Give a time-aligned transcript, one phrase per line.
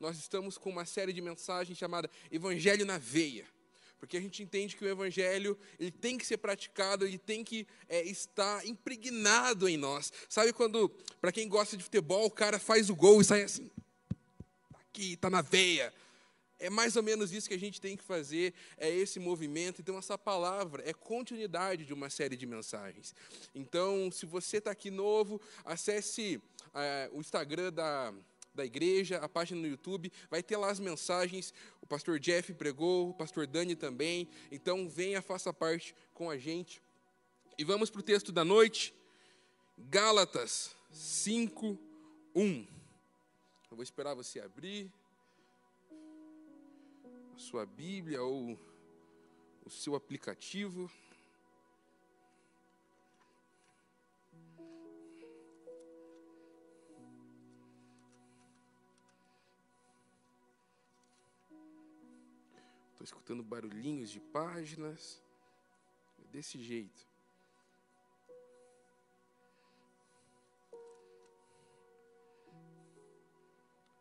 [0.00, 3.46] nós estamos com uma série de mensagens chamada Evangelho na Veia.
[3.98, 7.66] Porque a gente entende que o Evangelho ele tem que ser praticado, ele tem que
[7.86, 10.10] é, estar impregnado em nós.
[10.26, 10.88] Sabe quando,
[11.20, 13.70] para quem gosta de futebol, o cara faz o gol e sai assim,
[14.72, 15.92] tá aqui, está na veia.
[16.58, 19.82] É mais ou menos isso que a gente tem que fazer, é esse movimento.
[19.82, 23.14] Então, essa palavra é continuidade de uma série de mensagens.
[23.54, 26.40] Então, se você está aqui novo, acesse
[26.74, 28.14] é, o Instagram da,
[28.54, 31.54] da igreja, a página no YouTube, vai ter lá as mensagens.
[31.80, 34.28] O pastor Jeff pregou, o pastor Dani também.
[34.50, 36.82] Então, venha, faça parte com a gente.
[37.58, 38.94] E vamos para o texto da noite,
[39.76, 41.78] Gálatas 5,
[42.34, 42.66] 1.
[43.70, 44.92] Eu vou esperar você abrir
[47.36, 48.58] sua Bíblia ou
[49.64, 50.90] o seu aplicativo.
[63.00, 65.22] Estou escutando barulhinhos de páginas.
[66.22, 67.08] É desse jeito.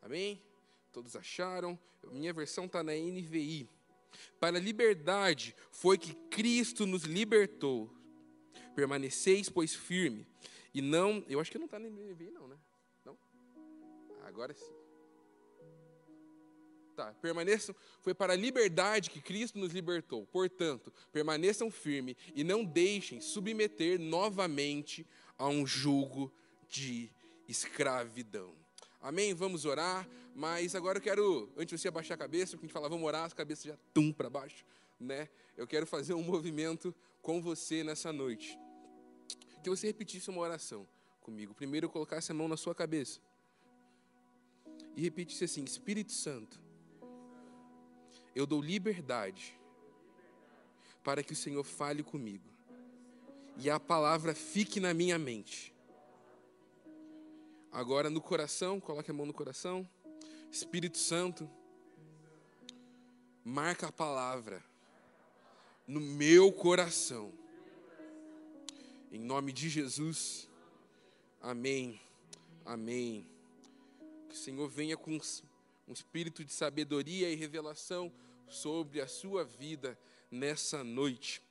[0.01, 0.43] Amém?
[0.91, 1.79] Todos acharam?
[2.11, 3.69] Minha versão está na NVI.
[4.37, 7.89] Para a liberdade foi que Cristo nos libertou.
[8.75, 10.27] Permaneceis, pois, firme.
[10.73, 11.23] E não.
[11.29, 12.59] Eu acho que não está na NVI, não, né?
[13.05, 13.17] Não?
[14.25, 14.78] Agora sim.
[17.21, 17.75] Permaneçam.
[18.01, 20.25] Foi para a liberdade que Cristo nos libertou.
[20.27, 25.05] Portanto, permaneçam firmes e não deixem submeter novamente
[25.37, 26.31] a um jugo
[26.67, 27.09] de
[27.47, 28.53] escravidão.
[29.01, 29.33] Amém?
[29.33, 30.07] Vamos orar.
[30.35, 33.05] Mas agora eu quero, antes de você abaixar a cabeça, porque a gente fala, vamos
[33.05, 34.65] orar, as cabeças já tum para baixo,
[34.99, 35.27] né?
[35.57, 38.57] Eu quero fazer um movimento com você nessa noite.
[39.61, 40.87] Que você repetisse uma oração
[41.19, 41.53] comigo.
[41.53, 43.19] Primeiro eu colocasse a mão na sua cabeça.
[44.95, 46.61] E repetisse assim: Espírito Santo,
[48.35, 49.57] eu dou liberdade
[51.03, 52.47] para que o Senhor fale comigo.
[53.57, 55.73] E a palavra fique na minha mente.
[57.71, 59.87] Agora no coração, coloque a mão no coração.
[60.51, 61.49] Espírito Santo,
[63.43, 64.63] marca a palavra
[65.87, 67.31] no meu coração.
[69.11, 70.47] Em nome de Jesus.
[71.41, 71.99] Amém.
[72.65, 73.27] Amém.
[74.27, 75.17] Que o Senhor venha com
[75.89, 78.13] um espírito de sabedoria e revelação
[78.47, 79.97] sobre a sua vida
[80.29, 81.41] nessa noite.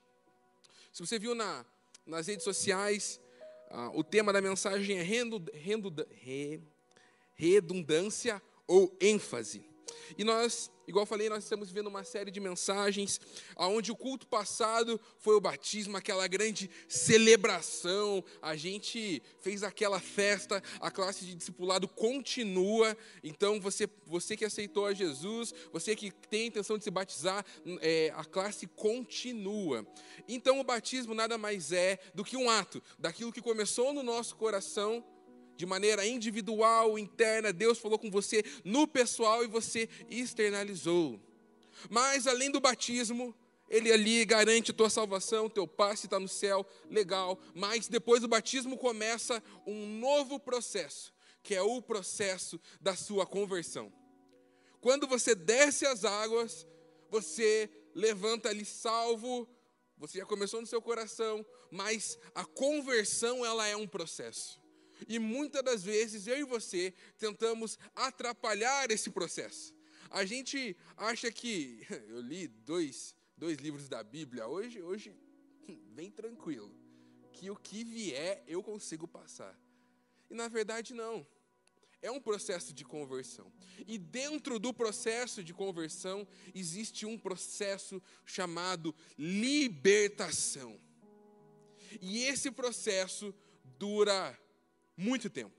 [0.92, 1.66] Se você viu na,
[2.06, 3.20] nas redes sociais,
[3.68, 5.02] ah, o tema da mensagem é
[7.34, 9.67] redundância ou ênfase.
[10.16, 13.20] E nós, igual falei, nós estamos vendo uma série de mensagens
[13.56, 18.24] onde o culto passado foi o batismo, aquela grande celebração.
[18.40, 22.96] A gente fez aquela festa, a classe de discipulado continua.
[23.22, 27.44] Então, você, você que aceitou a Jesus, você que tem a intenção de se batizar,
[27.80, 29.86] é, a classe continua.
[30.28, 34.36] Então, o batismo nada mais é do que um ato daquilo que começou no nosso
[34.36, 35.04] coração
[35.58, 41.20] de maneira individual, interna, Deus falou com você no pessoal e você externalizou.
[41.90, 43.34] Mas além do batismo,
[43.68, 47.36] ele ali garante tua salvação, teu passe está no céu, legal.
[47.56, 53.92] Mas depois do batismo começa um novo processo, que é o processo da sua conversão.
[54.80, 56.68] Quando você desce as águas,
[57.10, 59.48] você levanta ali salvo,
[59.96, 64.67] você já começou no seu coração, mas a conversão ela é um processo.
[65.06, 69.74] E muitas das vezes eu e você tentamos atrapalhar esse processo.
[70.10, 75.14] A gente acha que eu li dois, dois livros da Bíblia hoje, hoje
[75.94, 76.74] bem tranquilo,
[77.32, 79.58] que o que vier eu consigo passar.
[80.30, 81.26] E na verdade não.
[82.00, 83.52] É um processo de conversão.
[83.86, 90.80] E dentro do processo de conversão existe um processo chamado libertação.
[92.00, 94.38] E esse processo dura
[94.98, 95.54] muito tempo.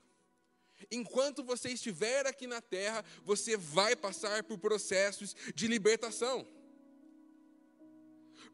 [0.90, 6.46] Enquanto você estiver aqui na terra, você vai passar por processos de libertação.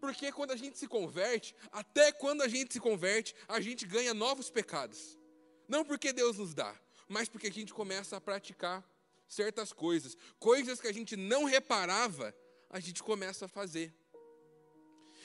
[0.00, 4.14] Porque quando a gente se converte, até quando a gente se converte, a gente ganha
[4.14, 5.18] novos pecados.
[5.68, 6.78] Não porque Deus nos dá,
[7.08, 8.84] mas porque a gente começa a praticar
[9.28, 10.16] certas coisas.
[10.38, 12.34] Coisas que a gente não reparava,
[12.70, 13.92] a gente começa a fazer.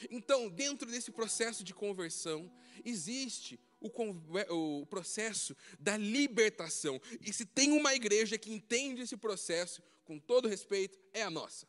[0.10, 2.52] Então, dentro desse processo de conversão,
[2.84, 7.02] existe o, o processo da libertação.
[7.20, 11.68] E se tem uma igreja que entende esse processo, com todo respeito, é a nossa.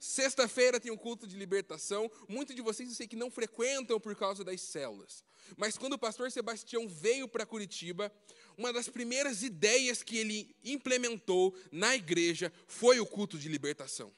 [0.00, 2.10] Sexta-feira tem um culto de libertação.
[2.28, 5.24] Muitos de vocês eu sei que não frequentam por causa das células.
[5.56, 8.12] Mas quando o pastor Sebastião veio para Curitiba,
[8.56, 14.14] uma das primeiras ideias que ele implementou na igreja foi o culto de libertação.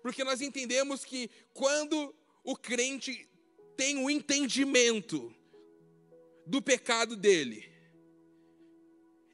[0.00, 3.28] Porque nós entendemos que quando o crente
[3.76, 5.34] tem o entendimento
[6.46, 7.72] do pecado dele,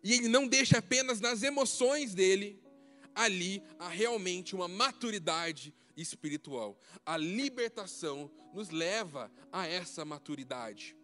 [0.02, 2.62] e ele não deixa apenas nas emoções dele,
[3.14, 6.78] ali há realmente uma maturidade espiritual.
[7.04, 10.96] A libertação nos leva a essa maturidade.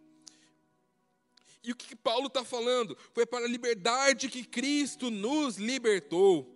[1.63, 2.97] E o que Paulo está falando?
[3.13, 6.55] Foi para a liberdade que Cristo nos libertou.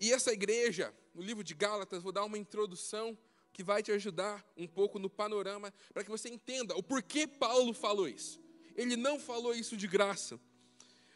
[0.00, 3.16] E essa igreja, no livro de Gálatas, vou dar uma introdução
[3.54, 7.72] que vai te ajudar um pouco no panorama, para que você entenda o porquê Paulo
[7.72, 8.42] falou isso.
[8.76, 10.38] Ele não falou isso de graça.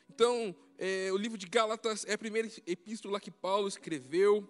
[0.09, 4.49] Então, é, o livro de Gálatas é a primeira epístola que Paulo escreveu.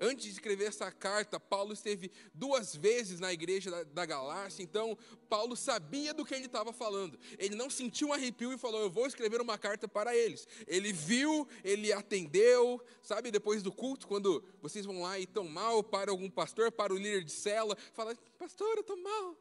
[0.00, 4.96] Antes de escrever essa carta, Paulo esteve duas vezes na igreja da, da Galácia, então
[5.28, 7.18] Paulo sabia do que ele estava falando.
[7.38, 10.46] Ele não sentiu um arrepio e falou: Eu vou escrever uma carta para eles.
[10.66, 15.82] Ele viu, ele atendeu, sabe, depois do culto, quando vocês vão lá e estão mal
[15.82, 19.36] para algum pastor, para o líder de cela, fala: Pastor, eu estou mal.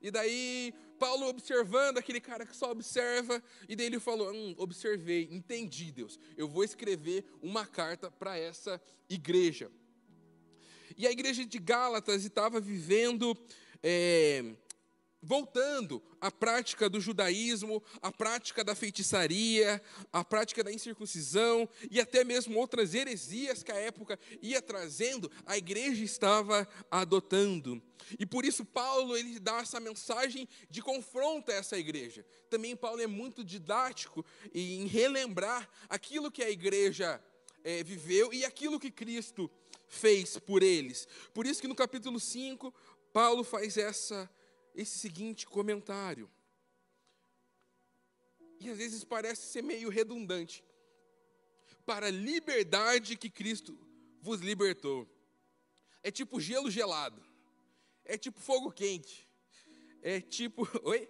[0.00, 5.28] E daí, Paulo observando aquele cara que só observa, e daí ele falou: hum, observei,
[5.30, 9.70] entendi, Deus, eu vou escrever uma carta para essa igreja.
[10.98, 13.38] E a igreja de Gálatas estava vivendo
[13.80, 14.44] é,
[15.22, 19.80] voltando à prática do judaísmo, à prática da feitiçaria,
[20.12, 25.56] à prática da incircuncisão e até mesmo outras heresias que a época ia trazendo, a
[25.56, 27.80] igreja estava adotando.
[28.18, 32.26] E por isso Paulo ele dá essa mensagem de confronto a essa igreja.
[32.50, 37.22] Também Paulo é muito didático em relembrar aquilo que a igreja
[37.62, 39.48] é, viveu e aquilo que Cristo
[39.88, 41.08] fez por eles.
[41.34, 42.72] Por isso que no capítulo 5,
[43.12, 44.30] Paulo faz essa
[44.74, 46.30] esse seguinte comentário.
[48.60, 50.64] E às vezes parece ser meio redundante.
[51.84, 53.76] Para a liberdade que Cristo
[54.20, 55.08] vos libertou.
[56.02, 57.20] É tipo gelo gelado.
[58.04, 59.28] É tipo fogo quente.
[60.00, 61.08] É tipo, oi?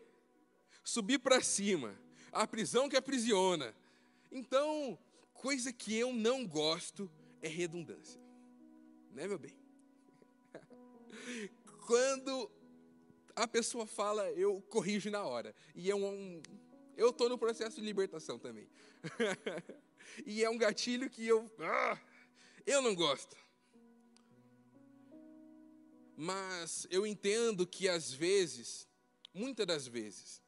[0.83, 1.99] Subir para cima.
[2.33, 3.75] A prisão que aprisiona.
[4.31, 4.99] Então,
[5.35, 7.11] coisa que eu não gosto
[7.43, 8.21] é redundância.
[9.12, 9.55] Né, meu bem?
[11.87, 12.50] Quando
[13.34, 15.55] a pessoa fala, eu corrijo na hora.
[15.75, 16.43] E é um.
[16.96, 18.69] Eu estou no processo de libertação também.
[20.26, 21.50] e é um gatilho que eu.
[21.60, 21.99] Ah,
[22.66, 23.37] eu não gosto.
[26.16, 28.88] Mas eu entendo que às vezes,
[29.32, 30.43] muitas das vezes,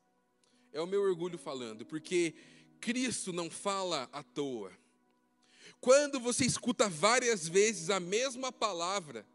[0.73, 2.35] é o meu orgulho falando, porque
[2.81, 4.73] Cristo não fala à toa.
[5.81, 9.27] Quando você escuta várias vezes a mesma palavra,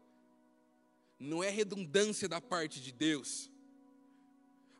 [1.18, 3.50] não é redundância da parte de Deus,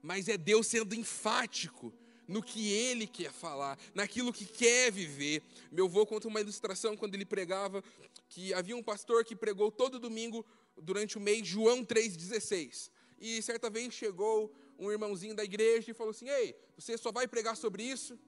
[0.01, 1.93] mas é Deus sendo enfático
[2.29, 5.43] no que ele quer falar, naquilo que quer viver.
[5.71, 7.83] Meu avô conta uma ilustração quando ele pregava
[8.29, 10.45] que havia um pastor que pregou todo domingo
[10.77, 12.91] durante o mês João 3,16.
[13.19, 17.27] E certa vez chegou um irmãozinho da igreja e falou assim: Ei, você só vai
[17.27, 18.19] pregar sobre isso?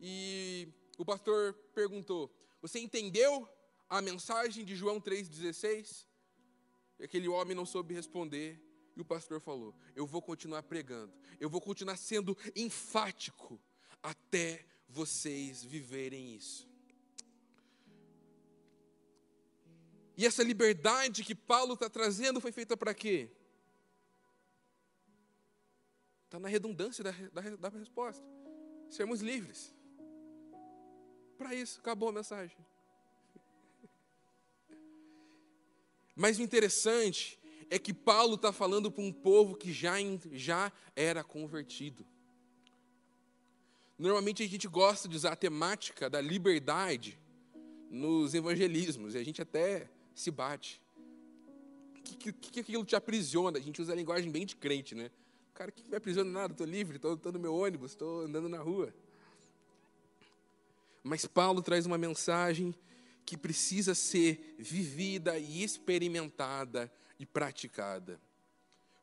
[0.00, 2.30] E o pastor perguntou:
[2.62, 3.48] Você entendeu
[3.88, 6.06] a mensagem de João 3,16?
[7.00, 8.62] E aquele homem não soube responder.
[8.96, 13.60] E o pastor falou: Eu vou continuar pregando, eu vou continuar sendo enfático
[14.02, 16.70] até vocês viverem isso.
[20.16, 23.30] E essa liberdade que Paulo está trazendo foi feita para quê?
[26.26, 28.24] Está na redundância da, da, da resposta.
[28.88, 29.74] Sermos livres.
[31.42, 32.56] Para isso, acabou a mensagem.
[36.14, 37.36] Mas o interessante
[37.68, 39.96] é que Paulo está falando para um povo que já,
[40.30, 42.06] já era convertido.
[43.98, 47.18] Normalmente a gente gosta de usar a temática da liberdade
[47.90, 50.80] nos evangelismos, e a gente até se bate.
[51.98, 53.58] O que, que, que aquilo te aprisiona?
[53.58, 55.10] A gente usa a linguagem bem de crente, né?
[55.54, 56.52] Cara, o que me aprisiona nada?
[56.52, 58.94] Estou livre, estou no meu ônibus, estou andando na rua.
[61.02, 62.74] Mas Paulo traz uma mensagem
[63.24, 68.20] que precisa ser vivida e experimentada e praticada.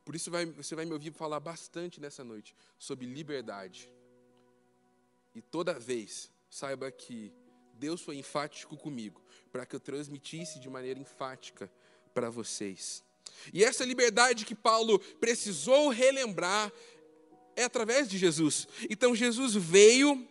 [0.05, 3.89] Por isso vai, você vai me ouvir falar bastante nessa noite sobre liberdade.
[5.35, 7.31] E toda vez, saiba que
[7.75, 11.71] Deus foi enfático comigo, para que eu transmitisse de maneira enfática
[12.13, 13.03] para vocês.
[13.53, 16.71] E essa liberdade que Paulo precisou relembrar
[17.55, 18.67] é através de Jesus.
[18.89, 20.27] Então Jesus veio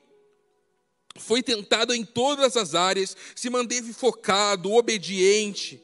[1.19, 5.83] foi tentado em todas as áreas, se manteve focado, obediente.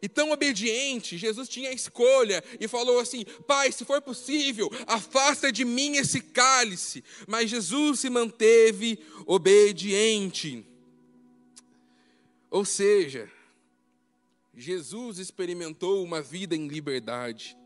[0.00, 5.50] E tão obediente, Jesus tinha a escolha e falou assim: Pai, se for possível, afasta
[5.50, 7.02] de mim esse cálice.
[7.26, 10.64] Mas Jesus se manteve obediente.
[12.50, 13.30] Ou seja,
[14.54, 17.56] Jesus experimentou uma vida em liberdade,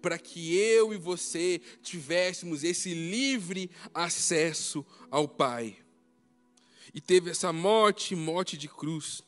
[0.00, 5.83] para que eu e você tivéssemos esse livre acesso ao Pai.
[6.92, 9.22] E teve essa morte, morte de cruz.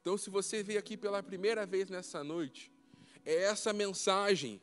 [0.00, 2.70] Então, se você veio aqui pela primeira vez nessa noite,
[3.24, 4.60] é essa mensagem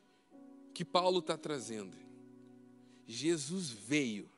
[0.73, 1.97] que Paulo está trazendo.
[3.07, 4.29] Jesus veio,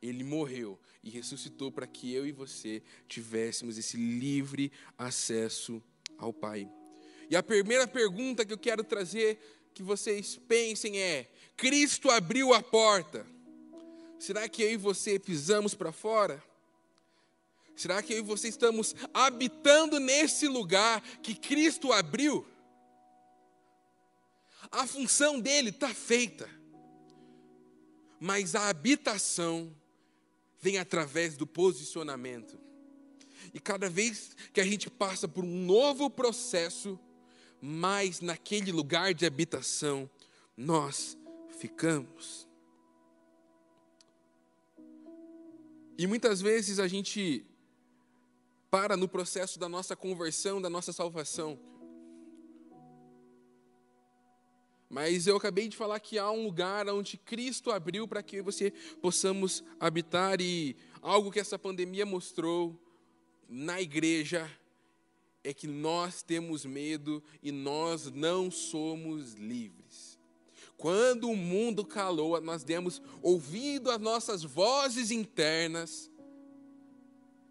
[0.00, 5.82] ele morreu e ressuscitou para que eu e você tivéssemos esse livre acesso
[6.18, 6.68] ao Pai.
[7.28, 9.38] E a primeira pergunta que eu quero trazer
[9.74, 13.26] que vocês pensem é: Cristo abriu a porta.
[14.22, 16.40] Será que eu e você pisamos para fora?
[17.74, 22.46] Será que eu e você estamos habitando nesse lugar que Cristo abriu?
[24.70, 26.48] A função dele está feita,
[28.20, 29.74] mas a habitação
[30.60, 32.56] vem através do posicionamento.
[33.52, 36.96] E cada vez que a gente passa por um novo processo,
[37.60, 40.08] mais naquele lugar de habitação
[40.56, 41.18] nós
[41.58, 42.51] ficamos.
[46.02, 47.46] E muitas vezes a gente
[48.68, 51.56] para no processo da nossa conversão, da nossa salvação.
[54.90, 58.72] Mas eu acabei de falar que há um lugar onde Cristo abriu para que você
[59.00, 62.76] possamos habitar e algo que essa pandemia mostrou
[63.48, 64.50] na igreja
[65.44, 70.11] é que nós temos medo e nós não somos livres.
[70.82, 76.10] Quando o mundo calou, nós demos ouvido às nossas vozes internas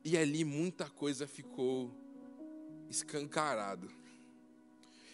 [0.03, 1.89] e ali muita coisa ficou
[2.89, 3.89] escancarado.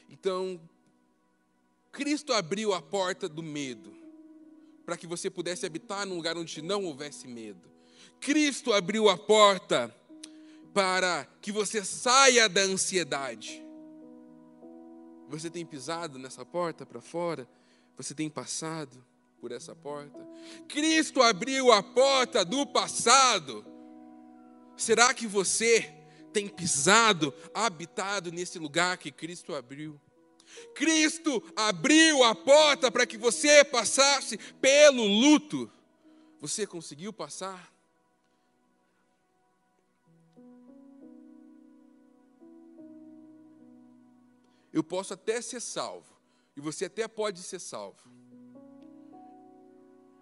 [0.09, 0.59] Então,
[1.91, 3.93] Cristo abriu a porta do medo,
[4.83, 7.69] para que você pudesse habitar num lugar onde não houvesse medo.
[8.19, 9.95] Cristo abriu a porta
[10.73, 13.63] para que você saia da ansiedade.
[15.29, 17.47] Você tem pisado nessa porta para fora?
[17.97, 19.03] Você tem passado
[19.41, 20.19] por essa porta?
[20.67, 23.65] Cristo abriu a porta do passado
[24.77, 25.91] Será que você
[26.31, 29.99] tem pisado, habitado nesse lugar que Cristo abriu?
[30.75, 35.69] Cristo abriu a porta para que você passasse pelo luto.
[36.39, 37.73] Você conseguiu passar?
[44.71, 46.16] Eu posso até ser salvo,
[46.57, 48.17] e você até pode ser salvo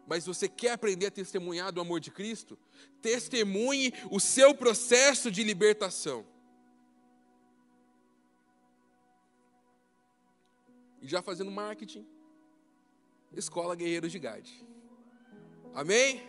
[0.08, 2.58] mas você quer aprender a testemunhar do amor de Cristo?
[3.02, 6.26] Testemunhe o seu processo de libertação.
[11.02, 12.06] E já fazendo marketing,
[13.34, 14.66] Escola Guerreiros de Gade.
[15.74, 16.22] Amém?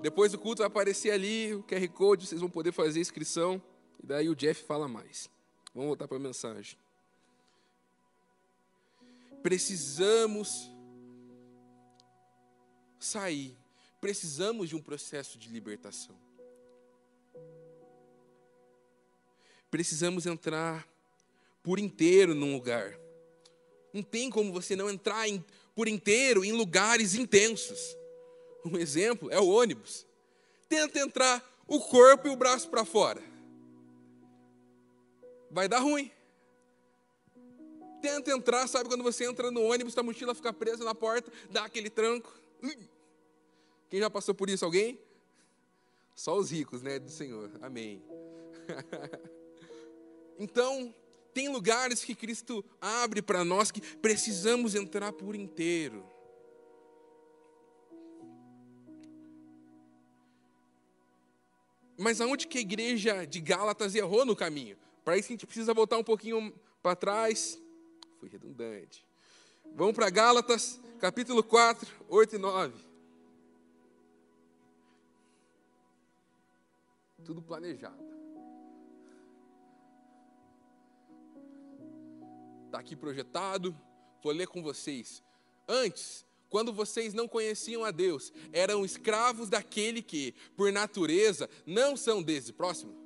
[0.00, 3.60] Depois do culto vai aparecer ali o QR Code, vocês vão poder fazer a inscrição.
[4.02, 5.28] E daí o Jeff fala mais.
[5.74, 6.78] Vamos voltar para a mensagem.
[9.42, 10.70] Precisamos
[12.98, 13.56] sair.
[14.00, 16.16] Precisamos de um processo de libertação.
[19.70, 20.88] Precisamos entrar
[21.62, 22.98] por inteiro num lugar.
[23.92, 27.96] Não tem como você não entrar em, por inteiro em lugares intensos.
[28.64, 30.06] Um exemplo é o ônibus.
[30.68, 33.22] Tenta entrar o corpo e o braço para fora.
[35.50, 36.10] Vai dar ruim.
[38.00, 41.64] Tenta entrar, sabe quando você entra no ônibus, a mochila fica presa na porta, dá
[41.64, 42.32] aquele tranco.
[43.88, 44.64] Quem já passou por isso?
[44.64, 45.00] Alguém?
[46.14, 47.50] Só os ricos, né, do Senhor.
[47.62, 48.02] Amém.
[50.38, 50.94] então,
[51.32, 56.04] tem lugares que Cristo abre para nós que precisamos entrar por inteiro.
[61.96, 64.76] Mas aonde que a igreja de Gálatas errou no caminho?
[65.04, 67.60] Para isso a gente precisa voltar um pouquinho para trás.
[68.18, 69.04] Fui redundante.
[69.74, 72.88] Vamos para Gálatas, capítulo 4, 8 e 9.
[77.28, 78.02] tudo planejado.
[82.64, 83.78] Está aqui projetado,
[84.22, 85.22] vou ler com vocês.
[85.68, 92.22] Antes, quando vocês não conheciam a Deus, eram escravos daquele que, por natureza, não são
[92.22, 92.50] desse.
[92.50, 92.96] Próximo.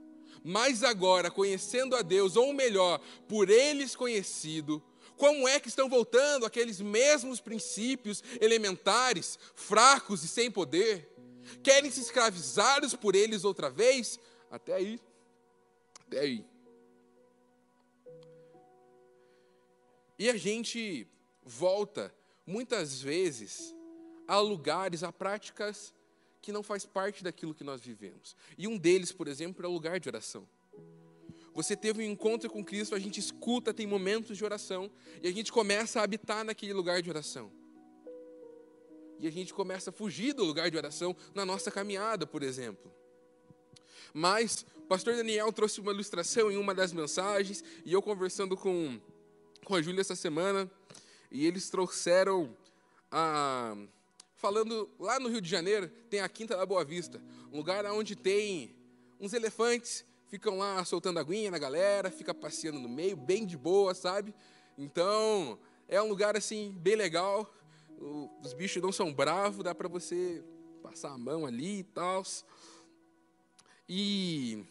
[0.45, 4.81] Mas agora, conhecendo a Deus, ou melhor, por eles conhecido,
[5.16, 11.09] como é que estão voltando aqueles mesmos princípios elementares, fracos e sem poder?
[11.62, 14.19] Querem se escravizados por eles outra vez?
[14.50, 15.00] Até aí.
[16.07, 16.45] Até aí.
[20.19, 21.07] E a gente
[21.42, 22.14] volta,
[22.47, 23.75] muitas vezes,
[24.28, 25.92] a lugares, a práticas
[26.40, 28.37] que não faz parte daquilo que nós vivemos.
[28.59, 30.49] E um deles, por exemplo, é o lugar de oração.
[31.54, 34.90] Você teve um encontro com Cristo, a gente escuta, tem momentos de oração,
[35.23, 37.52] e a gente começa a habitar naquele lugar de oração.
[39.18, 42.90] E a gente começa a fugir do lugar de oração na nossa caminhada, por exemplo.
[44.12, 48.99] Mas o pastor Daniel trouxe uma ilustração em uma das mensagens, e eu conversando com,
[49.64, 50.71] com a Júlia essa semana,
[51.30, 52.56] e eles trouxeram
[53.11, 53.76] a.
[54.35, 58.16] Falando lá no Rio de Janeiro, tem a Quinta da Boa Vista, um lugar onde
[58.16, 58.75] tem
[59.21, 63.92] uns elefantes, ficam lá soltando aguinha na galera, fica passeando no meio, bem de boa,
[63.92, 64.34] sabe?
[64.78, 67.54] Então, é um lugar assim, bem legal.
[68.42, 70.42] Os bichos não são bravos, dá para você
[70.82, 72.22] passar a mão ali e tal.
[73.86, 74.64] E,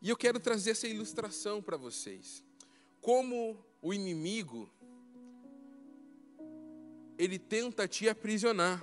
[0.00, 2.44] e eu quero trazer essa ilustração para vocês.
[3.00, 4.70] Como o inimigo
[7.18, 8.80] ele tenta te aprisionar.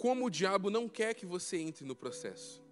[0.00, 2.62] Como o diabo não quer que você entre no processo.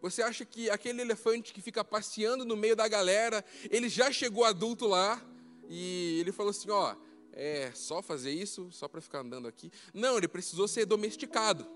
[0.00, 4.44] Você acha que aquele elefante que fica passeando no meio da galera, ele já chegou
[4.46, 5.22] adulto lá
[5.68, 6.96] e ele falou assim: ó,
[7.34, 9.70] é só fazer isso, só para ficar andando aqui?
[9.92, 11.66] Não, ele precisou ser domesticado.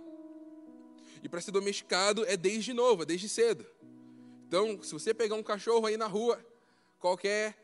[1.22, 3.66] E para ser domesticado é desde novo, é desde cedo.
[4.48, 6.42] Então, se você pegar um cachorro aí na rua,
[6.98, 7.58] qualquer,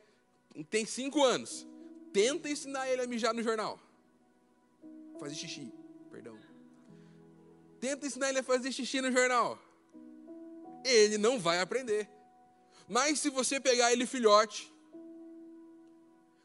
[0.69, 1.67] tem cinco anos,
[2.13, 3.81] tenta ensinar ele a mijar no jornal.
[5.19, 5.78] Fazer xixi.
[7.81, 9.59] Tenta ensinar ele a fazer xixi no jornal.
[10.85, 12.09] Ele não vai aprender.
[12.89, 14.73] Mas se você pegar ele filhote,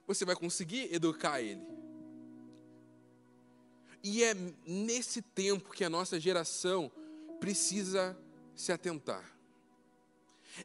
[0.05, 1.65] você vai conseguir educar ele.
[4.03, 4.35] E é
[4.67, 6.91] nesse tempo que a nossa geração
[7.39, 8.17] precisa
[8.53, 9.23] se atentar.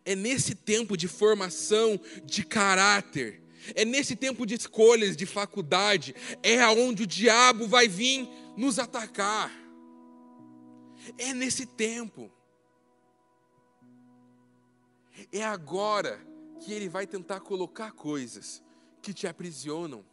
[0.04, 3.40] É nesse tempo de formação de caráter,
[3.74, 9.50] é nesse tempo de escolhas, de faculdade, é aonde o diabo vai vir nos atacar.
[11.16, 12.30] É nesse tempo.
[15.32, 16.20] É agora
[16.60, 18.62] que ele vai tentar colocar coisas
[19.00, 20.04] que te aprisionam.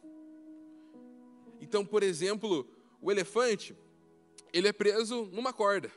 [1.60, 2.68] Então, por exemplo,
[3.00, 3.76] o elefante,
[4.52, 5.90] ele é preso numa corda.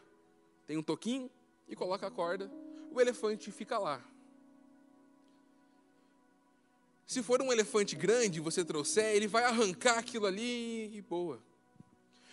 [0.66, 1.30] Tem um toquinho
[1.68, 2.52] e coloca a corda
[2.92, 4.04] o elefante fica lá.
[7.06, 11.42] Se for um elefante grande você trouxer, ele vai arrancar aquilo ali e boa.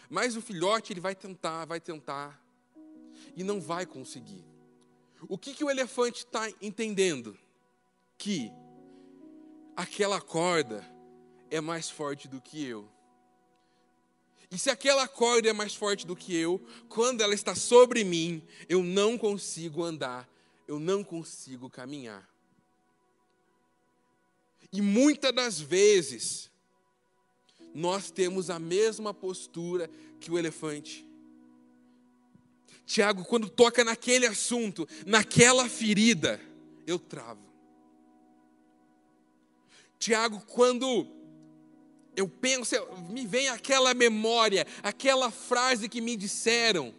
[0.08, 2.40] Mas o filhote, ele vai tentar, vai tentar,
[3.34, 4.44] e não vai conseguir.
[5.28, 7.36] O que, que o elefante está entendendo?
[8.18, 8.50] Que
[9.74, 10.84] aquela corda
[11.50, 12.88] é mais forte do que eu.
[14.50, 18.42] E se aquela corda é mais forte do que eu, quando ela está sobre mim,
[18.68, 20.28] eu não consigo andar
[20.66, 22.28] eu não consigo caminhar.
[24.72, 26.50] E muitas das vezes,
[27.74, 31.05] nós temos a mesma postura que o elefante.
[32.86, 36.40] Tiago, quando toca naquele assunto, naquela ferida,
[36.86, 37.44] eu travo.
[39.98, 41.06] Tiago, quando
[42.16, 42.74] eu penso,
[43.10, 46.94] me vem aquela memória, aquela frase que me disseram,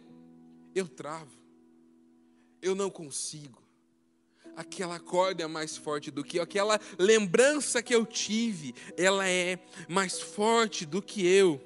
[0.74, 1.38] eu travo
[2.60, 3.62] eu não consigo.
[4.56, 9.58] Aquela corda é mais forte do que eu, aquela lembrança que eu tive, ela é
[9.88, 11.60] mais forte do que eu.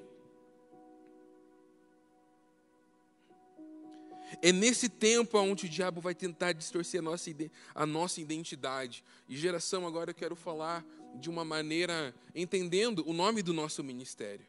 [4.40, 7.31] É nesse tempo onde o diabo vai tentar distorcer a nossa,
[7.75, 9.05] a nossa identidade.
[9.29, 10.85] E geração, agora eu quero falar
[11.16, 14.47] de uma maneira, entendendo o nome do nosso ministério: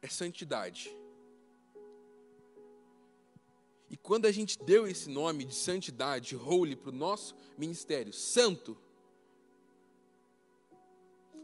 [0.00, 0.94] é santidade.
[3.90, 8.76] E quando a gente deu esse nome de santidade, holy, para o nosso ministério, santo,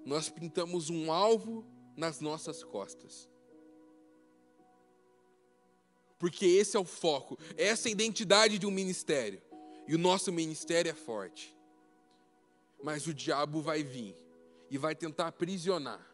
[0.05, 1.65] nós pintamos um alvo
[1.97, 3.30] nas nossas costas.
[6.21, 9.41] Porque esse é o foco, essa é a identidade de um ministério.
[9.89, 11.57] E o nosso ministério é forte.
[12.85, 14.15] Mas o diabo vai vir
[14.71, 16.07] e vai tentar aprisionar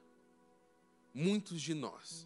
[1.12, 2.24] muitos de nós.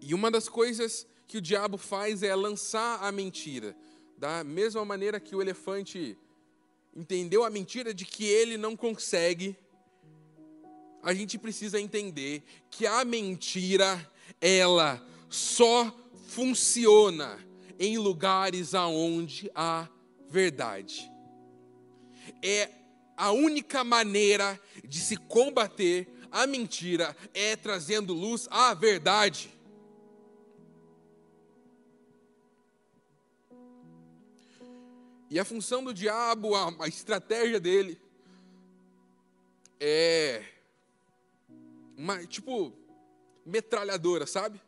[0.00, 3.76] E uma das coisas que o diabo faz é lançar a mentira.
[4.16, 6.18] Da mesma maneira que o elefante
[6.94, 9.56] entendeu a mentira de que ele não consegue,
[11.02, 15.94] a gente precisa entender que a mentira, ela só
[16.28, 17.38] funciona
[17.78, 19.88] em lugares aonde há
[20.28, 21.10] verdade.
[22.42, 22.70] é
[23.16, 29.50] a única maneira de se combater a mentira é trazendo luz à verdade.
[35.30, 38.00] E a função do diabo, a, a estratégia dele,
[39.78, 40.44] é
[41.96, 42.76] uma, tipo,
[43.46, 44.60] metralhadora, sabe?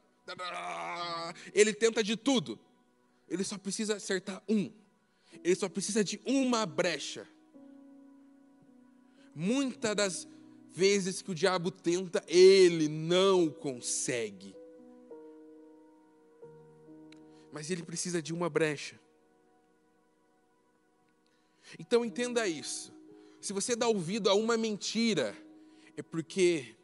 [1.53, 2.59] Ele tenta de tudo.
[3.29, 4.73] Ele só precisa acertar um.
[5.43, 7.27] Ele só precisa de uma brecha.
[9.35, 10.29] Muitas das
[10.71, 14.55] vezes que o diabo tenta, ele não consegue.
[17.51, 19.02] Mas ele precisa de uma brecha.
[21.79, 22.93] Então entenda isso.
[23.41, 25.37] Se você dá ouvido a uma mentira,
[25.97, 26.77] é porque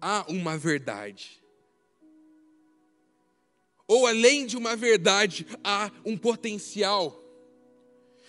[0.00, 1.42] há uma verdade.
[3.86, 7.24] Ou além de uma verdade, há um potencial.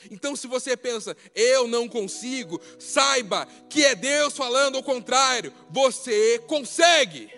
[0.09, 6.39] Então, se você pensa, eu não consigo, saiba que é Deus falando ao contrário, você
[6.47, 7.29] consegue.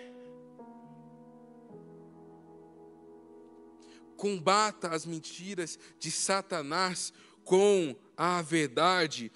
[4.16, 7.12] Combata as mentiras de Satanás
[7.44, 9.32] com a verdade.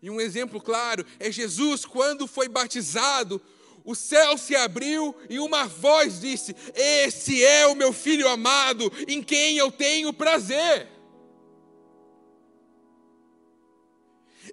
[0.00, 3.42] E um exemplo claro é Jesus, quando foi batizado,
[3.84, 9.20] o céu se abriu e uma voz disse: Esse é o meu filho amado, em
[9.20, 10.88] quem eu tenho prazer.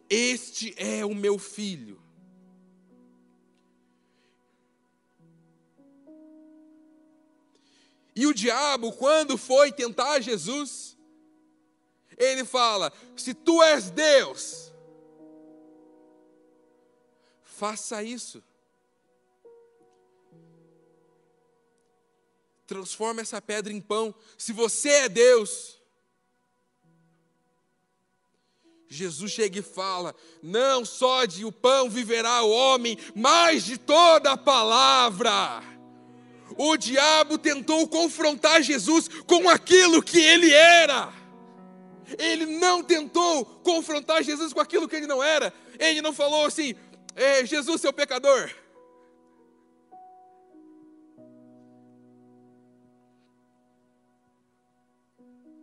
[0.09, 2.01] Este é o meu filho.
[8.15, 10.98] E o diabo, quando foi tentar Jesus,
[12.19, 14.73] ele fala: Se tu és Deus,
[17.41, 18.43] faça isso.
[22.67, 24.13] Transforma essa pedra em pão.
[24.37, 25.79] Se você é Deus,
[28.87, 34.33] Jesus chega e fala: Não só de o pão viverá o homem, mas de toda
[34.33, 35.63] a palavra.
[36.57, 41.18] O diabo tentou confrontar Jesus com aquilo que ele era.
[42.17, 45.53] Ele não tentou confrontar Jesus com aquilo que ele não era.
[45.77, 46.75] Ele não falou assim:
[47.45, 48.49] Jesus, seu pecador.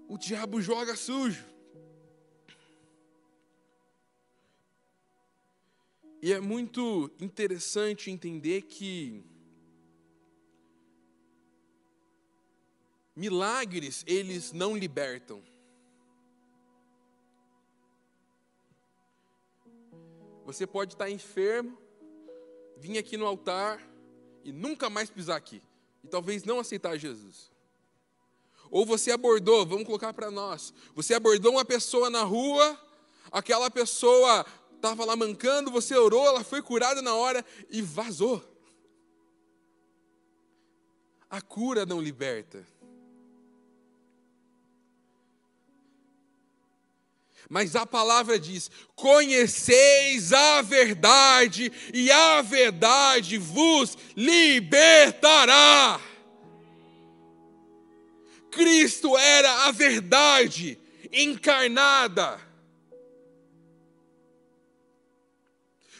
[0.08, 1.44] O diabo joga sujo.
[6.22, 9.22] E é muito interessante entender que
[13.14, 15.42] milagres eles não libertam.
[20.46, 21.76] Você pode estar enfermo,
[22.76, 23.82] vir aqui no altar
[24.44, 25.60] e nunca mais pisar aqui.
[26.04, 27.50] E talvez não aceitar Jesus.
[28.70, 32.80] Ou você abordou, vamos colocar para nós, você abordou uma pessoa na rua,
[33.32, 38.40] aquela pessoa estava lá mancando, você orou, ela foi curada na hora e vazou.
[41.28, 42.64] A cura não liberta.
[47.48, 56.00] Mas a palavra diz: conheceis a verdade, e a verdade vos libertará.
[58.50, 60.78] Cristo era a verdade
[61.12, 62.40] encarnada.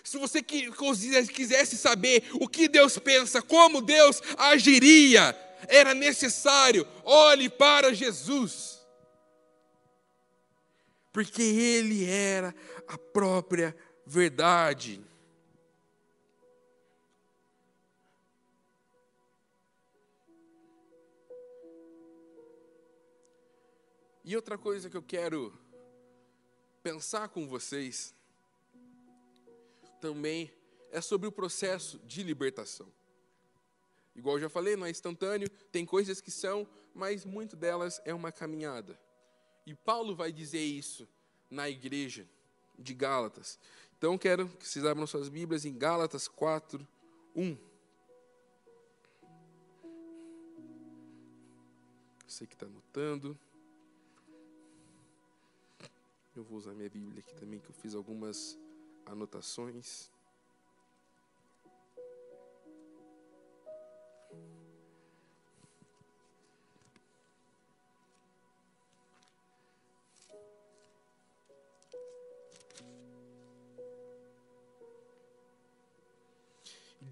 [0.02, 5.36] Se você quisesse saber o que Deus pensa, como Deus agiria,
[5.68, 8.75] era necessário, olhe para Jesus.
[11.16, 12.54] Porque Ele era
[12.86, 13.74] a própria
[14.04, 15.02] verdade.
[24.22, 25.58] E outra coisa que eu quero
[26.82, 28.14] pensar com vocês
[29.98, 30.52] também
[30.90, 32.92] é sobre o processo de libertação.
[34.14, 38.12] Igual eu já falei, não é instantâneo, tem coisas que são, mas muito delas é
[38.12, 39.05] uma caminhada.
[39.66, 41.08] E Paulo vai dizer isso
[41.50, 42.26] na igreja
[42.78, 43.58] de Gálatas.
[43.98, 46.86] Então quero que vocês abram suas Bíblias em Gálatas 4,
[47.34, 47.58] 1.
[52.26, 53.38] Você que está anotando.
[56.34, 58.58] Eu vou usar minha Bíblia aqui também, que eu fiz algumas
[59.06, 60.10] anotações.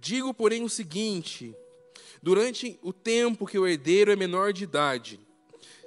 [0.05, 1.57] Digo, porém, o seguinte:
[2.23, 5.19] durante o tempo que o herdeiro é menor de idade,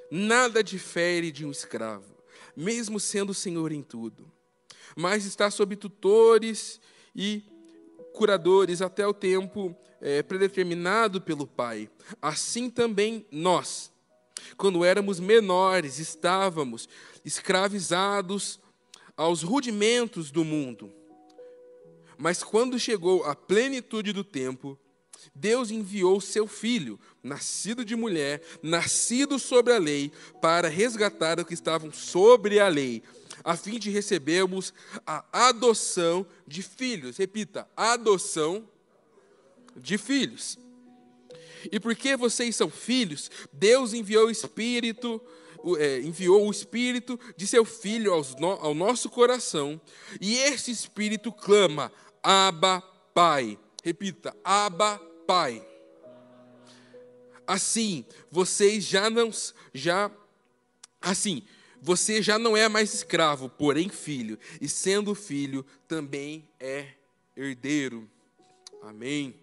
[0.10, 2.18] nada difere de um escravo
[2.58, 4.26] mesmo sendo Senhor em tudo.
[4.96, 6.82] Mas está sob tutores
[7.16, 7.44] e
[8.14, 11.88] curadores até o tempo é, predeterminado pelo Pai.
[12.20, 13.92] Assim também nós,
[14.58, 16.90] quando éramos menores, estávamos
[17.24, 18.60] escravizados
[19.16, 20.92] aos rudimentos do mundo.
[22.18, 24.78] Mas quando chegou a plenitude do tempo,
[25.34, 31.54] Deus enviou seu filho, nascido de mulher, nascido sobre a lei, para resgatar os que
[31.54, 33.04] estavam sobre a lei,
[33.44, 34.74] a fim de recebermos
[35.06, 37.18] a adoção de filhos.
[37.18, 38.68] Repita, adoção
[39.76, 40.58] de filhos.
[41.72, 45.22] E porque vocês são filhos, Deus enviou o Espírito,
[45.80, 49.80] é, enviou o Espírito de seu Filho ao nosso coração,
[50.22, 51.92] e esse Espírito clama,
[52.30, 52.82] Abba,
[53.14, 53.58] Pai.
[53.82, 55.66] Repita, Abba, Pai.
[57.48, 59.32] Assim, vocês já não
[59.74, 60.12] já
[61.00, 61.42] assim,
[61.82, 66.96] você já não é mais escravo, porém filho, e sendo filho, também é
[67.34, 68.12] herdeiro.
[68.82, 69.34] Amém.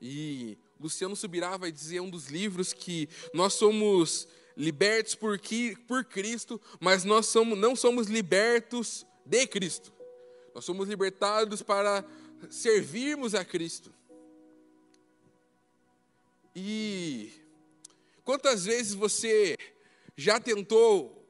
[0.00, 5.40] E Luciano Subirá vai dizer um dos livros que nós somos libertos por,
[5.88, 9.97] por Cristo, mas nós somos, não somos libertos de Cristo.
[10.58, 12.04] Nós somos libertados para
[12.50, 13.94] servirmos a Cristo.
[16.52, 17.30] E
[18.24, 19.56] quantas vezes você
[20.16, 21.24] já tentou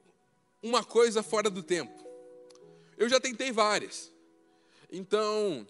[0.63, 1.93] uma coisa fora do tempo?
[2.97, 4.11] Eu já tentei várias.
[4.91, 5.67] Então,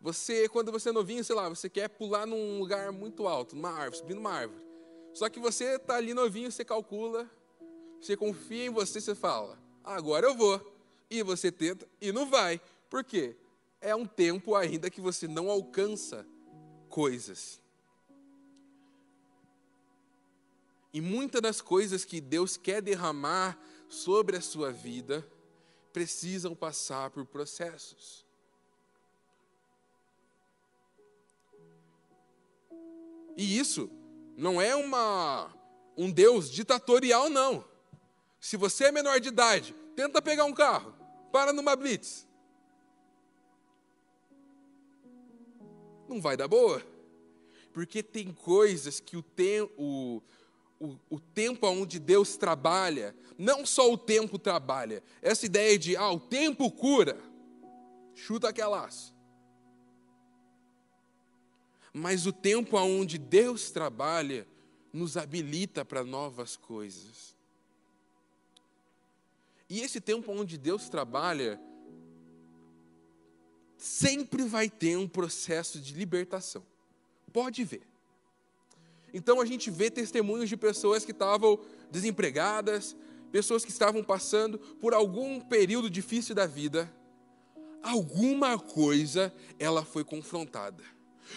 [0.00, 3.72] você, quando você é novinho, sei lá, você quer pular num lugar muito alto, numa
[3.72, 4.64] árvore, subir numa árvore.
[5.12, 7.28] Só que você está ali novinho, você calcula,
[8.00, 10.74] você confia em você, você fala, agora eu vou.
[11.10, 12.60] E você tenta e não vai.
[12.88, 13.36] Por quê?
[13.80, 16.26] É um tempo ainda que você não alcança
[16.88, 17.60] coisas.
[20.92, 25.26] E muitas das coisas que Deus quer derramar sobre a sua vida
[25.92, 28.24] precisam passar por processos.
[33.36, 33.90] E isso
[34.36, 35.54] não é uma
[35.96, 37.64] um Deus ditatorial não.
[38.40, 40.94] Se você é menor de idade, tenta pegar um carro,
[41.32, 42.25] para numa blitz.
[46.08, 46.82] Não vai dar boa.
[47.72, 50.22] Porque tem coisas que o, tempo
[50.78, 56.10] o, o tempo onde Deus trabalha, não só o tempo trabalha, essa ideia de, ah,
[56.10, 57.18] o tempo cura,
[58.14, 59.14] chuta aquelas.
[61.92, 64.46] Mas o tempo onde Deus trabalha
[64.92, 67.34] nos habilita para novas coisas.
[69.68, 71.60] E esse tempo onde Deus trabalha,
[73.86, 76.62] sempre vai ter um processo de libertação.
[77.32, 77.82] Pode ver.
[79.14, 81.58] Então a gente vê testemunhos de pessoas que estavam
[81.90, 82.96] desempregadas,
[83.30, 86.92] pessoas que estavam passando por algum período difícil da vida.
[87.82, 90.82] Alguma coisa ela foi confrontada.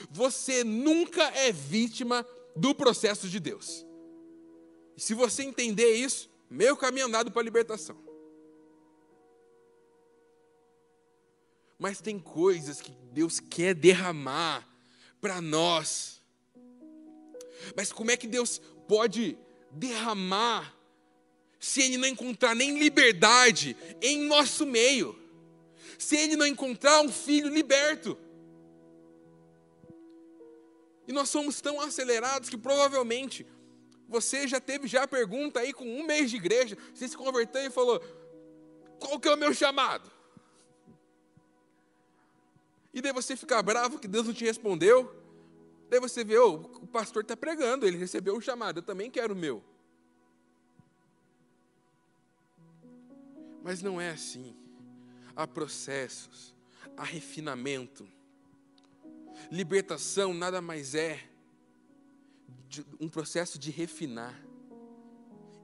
[0.09, 3.85] Você nunca é vítima do processo de Deus.
[4.97, 8.08] E se você entender isso, meio caminho andado para a libertação.
[11.79, 14.67] Mas tem coisas que Deus quer derramar
[15.19, 16.19] para nós
[17.75, 19.37] mas como é que Deus pode
[19.71, 20.75] derramar
[21.59, 25.17] se Ele não encontrar nem liberdade em nosso meio?
[25.97, 28.17] Se Ele não encontrar um filho liberto?
[31.07, 33.45] E nós somos tão acelerados que provavelmente
[34.07, 37.63] você já teve já a pergunta aí com um mês de igreja, você se converteu
[37.63, 37.99] e falou:
[38.99, 40.09] qual que é o meu chamado?
[42.93, 45.15] E daí você fica bravo que Deus não te respondeu.
[45.89, 49.33] Daí você vê, oh, o pastor está pregando, ele recebeu um chamado, eu também quero
[49.33, 49.63] o meu.
[53.63, 54.55] Mas não é assim.
[55.35, 56.53] Há processos,
[56.95, 58.07] há refinamento.
[59.51, 61.29] Libertação nada mais é
[62.99, 64.39] um processo de refinar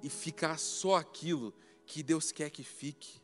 [0.02, 1.54] e ficar só aquilo
[1.86, 3.22] que Deus quer que fique.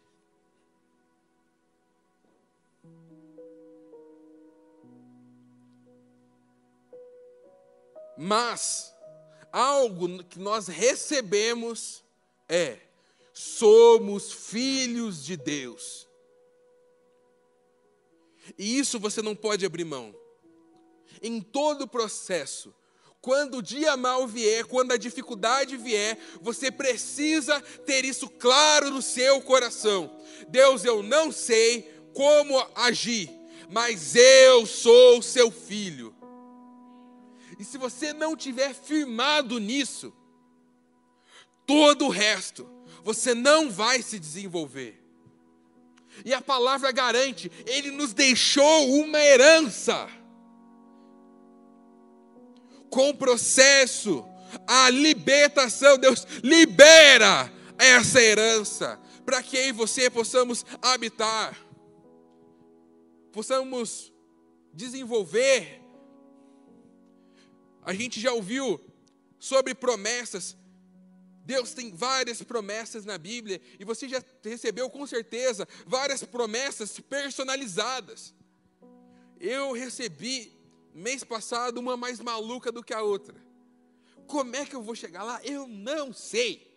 [8.18, 8.94] Mas
[9.52, 12.04] algo que nós recebemos
[12.48, 12.80] é:
[13.34, 16.08] somos filhos de Deus.
[18.58, 20.16] E isso você não pode abrir mão.
[21.22, 22.74] Em todo o processo,
[23.22, 29.02] quando o dia mal vier, quando a dificuldade vier, você precisa ter isso claro no
[29.02, 30.20] seu coração.
[30.50, 33.30] Deus, eu não sei como agir,
[33.70, 36.16] mas eu sou seu filho.
[37.62, 40.12] E se você não tiver firmado nisso,
[41.64, 42.68] todo o resto
[43.04, 45.00] você não vai se desenvolver.
[46.26, 50.10] E a palavra garante, ele nos deixou uma herança.
[52.90, 54.26] Com o processo,
[54.66, 61.56] a libertação, Deus libera essa herança para que eu e você possamos habitar,
[63.32, 64.12] possamos
[64.74, 65.81] desenvolver.
[67.84, 68.80] A gente já ouviu
[69.40, 70.56] sobre promessas.
[71.44, 78.34] Deus tem várias promessas na Bíblia e você já recebeu com certeza várias promessas personalizadas.
[79.40, 80.56] Eu recebi
[80.94, 83.36] mês passado uma mais maluca do que a outra.
[84.28, 85.42] Como é que eu vou chegar lá?
[85.44, 86.72] Eu não sei.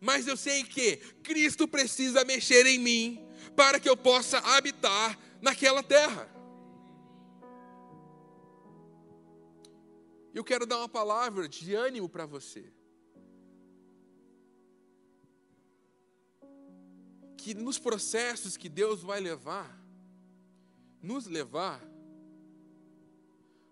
[0.00, 5.82] Mas eu sei que Cristo precisa mexer em mim para que eu possa habitar naquela
[5.82, 6.31] terra.
[10.34, 12.72] Eu quero dar uma palavra de ânimo para você.
[17.36, 19.80] Que nos processos que Deus vai levar,
[21.02, 21.82] nos levar,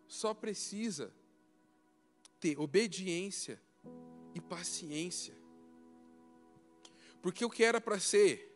[0.07, 1.13] só precisa
[2.41, 3.61] ter obediência
[4.35, 5.35] e paciência.
[7.23, 8.51] Porque o que era para ser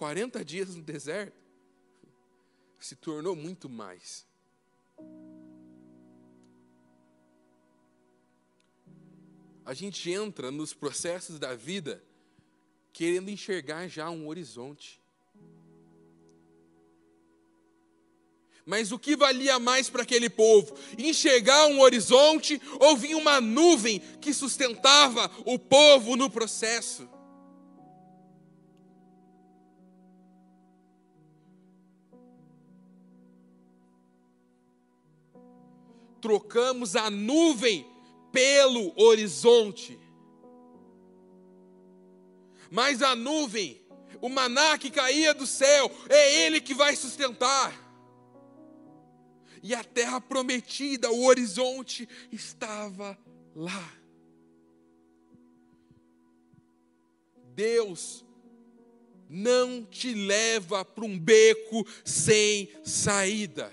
[0.00, 1.38] 40 dias no deserto,
[2.78, 4.26] se tornou muito mais.
[9.64, 12.02] A gente entra nos processos da vida
[12.92, 15.00] querendo enxergar já um horizonte.
[18.64, 20.76] Mas o que valia mais para aquele povo?
[20.98, 27.08] Enxergar um horizonte ou vir uma nuvem que sustentava o povo no processo?
[36.20, 37.86] Trocamos a nuvem
[38.32, 39.98] pelo horizonte.
[42.70, 43.80] Mas a nuvem,
[44.20, 47.90] o maná que caía do céu, é Ele que vai sustentar
[49.62, 53.18] e a terra prometida, o horizonte estava
[53.54, 53.92] lá.
[57.54, 58.24] Deus
[59.28, 63.70] não te leva para um beco sem saída.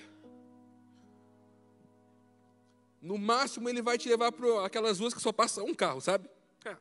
[3.07, 6.29] No máximo, ele vai te levar para aquelas ruas que só passa um carro, sabe?
[6.65, 6.75] É.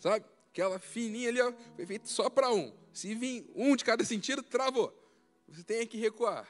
[0.00, 0.24] Sabe?
[0.50, 2.72] Aquela fininha ali, ó, foi feita só para um.
[2.92, 4.92] Se vir um de cada sentido, travou.
[5.48, 6.46] Você tem que recuar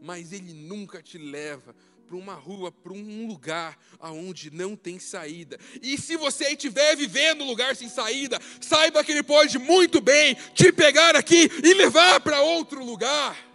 [0.00, 1.74] mas ele nunca te leva
[2.06, 5.58] para uma rua, para um lugar aonde não tem saída.
[5.80, 10.34] E se você estiver vivendo um lugar sem saída, saiba que ele pode muito bem
[10.54, 13.49] te pegar aqui e levar para outro lugar.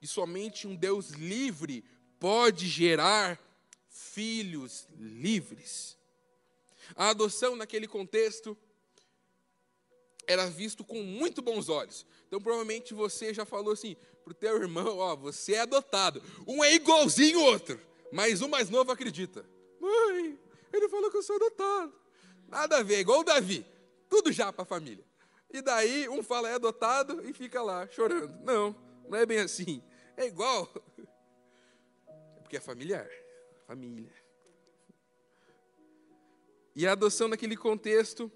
[0.00, 1.84] E somente um Deus livre
[2.18, 3.40] pode gerar
[3.88, 5.96] filhos livres.
[6.94, 8.56] A adoção naquele contexto
[10.26, 12.06] era visto com muito bons olhos.
[12.26, 16.22] Então provavelmente você já falou assim para o teu irmão, ó, você é adotado.
[16.46, 17.80] Um é igualzinho o outro,
[18.12, 19.44] mas o mais novo acredita.
[19.80, 20.38] Mãe,
[20.72, 21.94] ele falou que eu sou adotado.
[22.46, 23.64] Nada a ver, igual o Davi.
[24.08, 25.04] Tudo já para a família.
[25.50, 28.38] E daí um fala é adotado e fica lá chorando.
[28.44, 28.76] Não,
[29.08, 29.82] não é bem assim.
[30.18, 30.68] É igual.
[32.36, 33.08] É porque é familiar.
[33.68, 34.12] Família.
[36.74, 38.30] E a adoção naquele contexto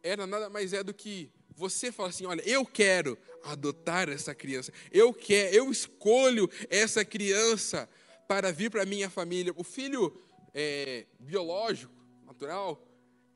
[0.00, 4.72] era nada mais é do que você falar assim: olha, eu quero adotar essa criança,
[4.92, 7.88] eu quero, eu escolho essa criança
[8.28, 9.52] para vir para minha família.
[9.56, 10.16] O filho
[10.54, 11.92] é, biológico,
[12.24, 12.80] natural,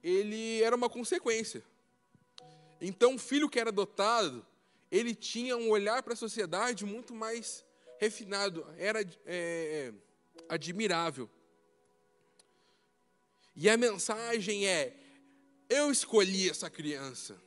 [0.05, 1.65] ele era uma consequência.
[2.81, 4.47] Então, o filho que era adotado,
[4.91, 7.65] ele tinha um olhar para a sociedade muito mais
[7.99, 9.93] refinado, era é,
[10.49, 11.29] admirável.
[13.57, 14.97] E a mensagem é:
[15.69, 17.41] eu escolhi essa criança.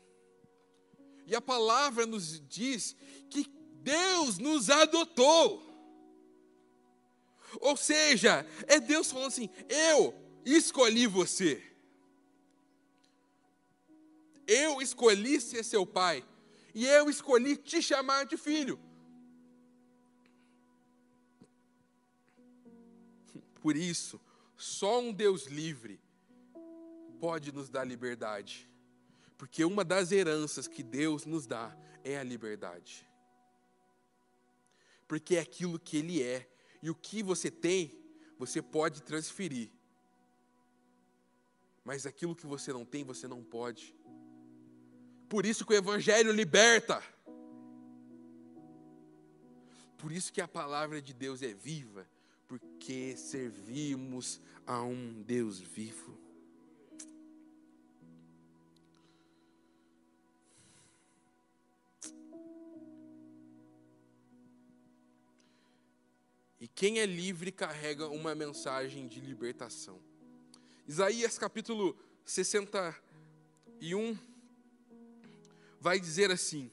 [1.25, 2.95] E a palavra nos diz
[3.29, 3.45] que
[3.81, 5.63] Deus nos adotou.
[7.59, 10.13] Ou seja, é Deus falando assim: eu
[10.45, 11.61] escolhi você.
[14.45, 16.23] Eu escolhi ser seu pai.
[16.77, 18.79] E eu escolhi te chamar de filho.
[23.59, 24.21] Por isso,
[24.55, 25.99] só um Deus livre
[27.19, 28.69] pode nos dar liberdade.
[29.39, 33.09] Porque uma das heranças que Deus nos dá é a liberdade.
[35.07, 36.47] Porque é aquilo que Ele é.
[36.83, 37.99] E o que você tem,
[38.37, 39.71] você pode transferir.
[41.83, 43.96] Mas aquilo que você não tem, você não pode.
[45.29, 47.03] Por isso que o Evangelho liberta.
[49.97, 52.07] Por isso que a palavra de Deus é viva,
[52.47, 56.17] porque servimos a um Deus vivo.
[66.59, 69.99] E quem é livre carrega uma mensagem de libertação.
[70.87, 74.17] Isaías capítulo 61
[75.79, 76.71] vai dizer assim: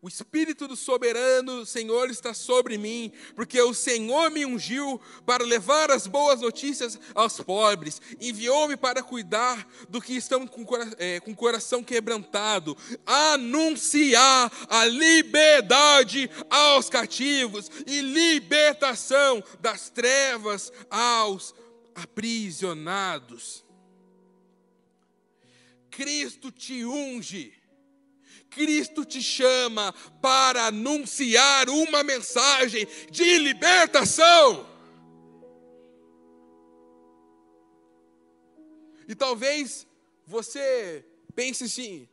[0.00, 5.90] O Espírito do soberano Senhor está sobre mim, porque o Senhor me ungiu para levar
[5.90, 10.66] as boas notícias aos pobres, enviou-me para cuidar do que estão com,
[10.98, 12.76] é, com o coração quebrantado,
[13.06, 21.54] anunciar a liberdade aos cativos e libertação das trevas aos
[21.94, 23.64] aprisionados.
[25.90, 27.52] Cristo te unge,
[28.54, 34.66] Cristo te chama para anunciar uma mensagem de libertação.
[39.08, 39.86] E talvez
[40.26, 42.08] você pense assim: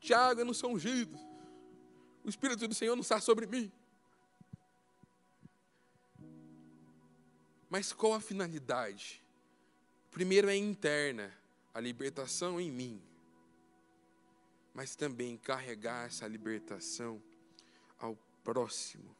[0.00, 1.18] Tiago, eu não sou ungido,
[2.24, 3.70] o Espírito do Senhor não está sobre mim.
[7.68, 9.22] Mas qual a finalidade?
[10.10, 11.32] Primeiro é interna,
[11.72, 13.00] a libertação em mim,
[14.74, 17.22] mas também carregar essa libertação
[17.98, 19.19] ao próximo.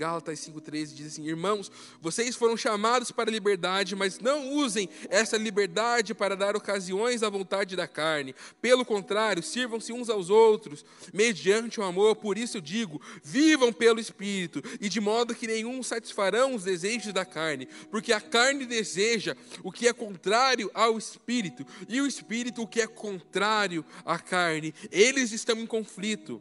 [0.00, 1.70] Gálatas 5,13 diz assim: Irmãos,
[2.00, 7.28] vocês foram chamados para a liberdade, mas não usem essa liberdade para dar ocasiões à
[7.28, 8.34] vontade da carne.
[8.62, 12.16] Pelo contrário, sirvam-se uns aos outros, mediante o amor.
[12.16, 17.12] Por isso eu digo: vivam pelo Espírito, e de modo que nenhum satisfarão os desejos
[17.12, 22.62] da carne, porque a carne deseja o que é contrário ao Espírito, e o Espírito
[22.62, 24.72] o que é contrário à carne.
[24.90, 26.40] Eles estão em conflito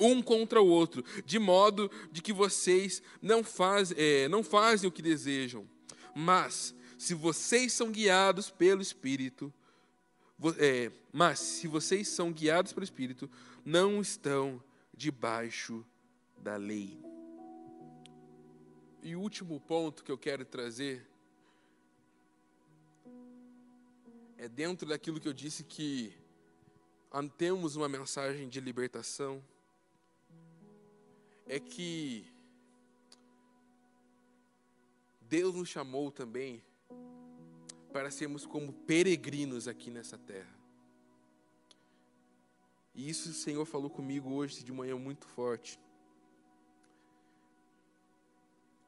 [0.00, 4.92] um contra o outro, de modo de que vocês não, faz, é, não fazem o
[4.92, 5.68] que desejam.
[6.14, 9.52] Mas, se vocês são guiados pelo Espírito,
[10.58, 13.30] é, mas se vocês são guiados pelo Espírito,
[13.64, 14.62] não estão
[14.96, 15.84] debaixo
[16.36, 16.98] da lei.
[19.02, 21.06] E o último ponto que eu quero trazer
[24.36, 26.12] é dentro daquilo que eu disse que
[27.36, 29.42] temos uma mensagem de libertação
[31.48, 32.26] é que
[35.22, 36.62] Deus nos chamou também
[37.92, 40.56] para sermos como peregrinos aqui nessa terra.
[42.94, 45.78] E isso o Senhor falou comigo hoje de manhã muito forte.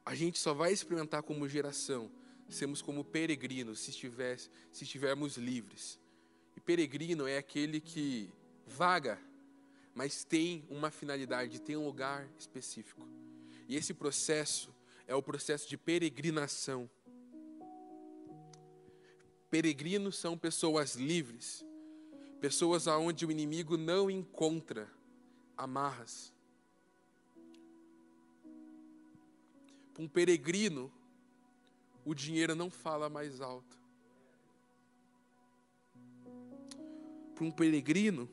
[0.05, 2.11] A gente só vai experimentar como geração
[2.49, 5.99] sermos como peregrinos se, estiver, se estivermos livres.
[6.57, 8.29] E peregrino é aquele que
[8.67, 9.21] vaga
[10.01, 13.07] mas tem uma finalidade, tem um lugar específico.
[13.69, 14.75] E esse processo
[15.07, 16.89] é o processo de peregrinação.
[19.51, 21.63] Peregrinos são pessoas livres,
[22.41, 24.91] pessoas aonde o inimigo não encontra
[25.55, 26.33] amarras.
[29.93, 30.91] Para um peregrino,
[32.07, 33.79] o dinheiro não fala mais alto.
[37.35, 38.27] Para um peregrino,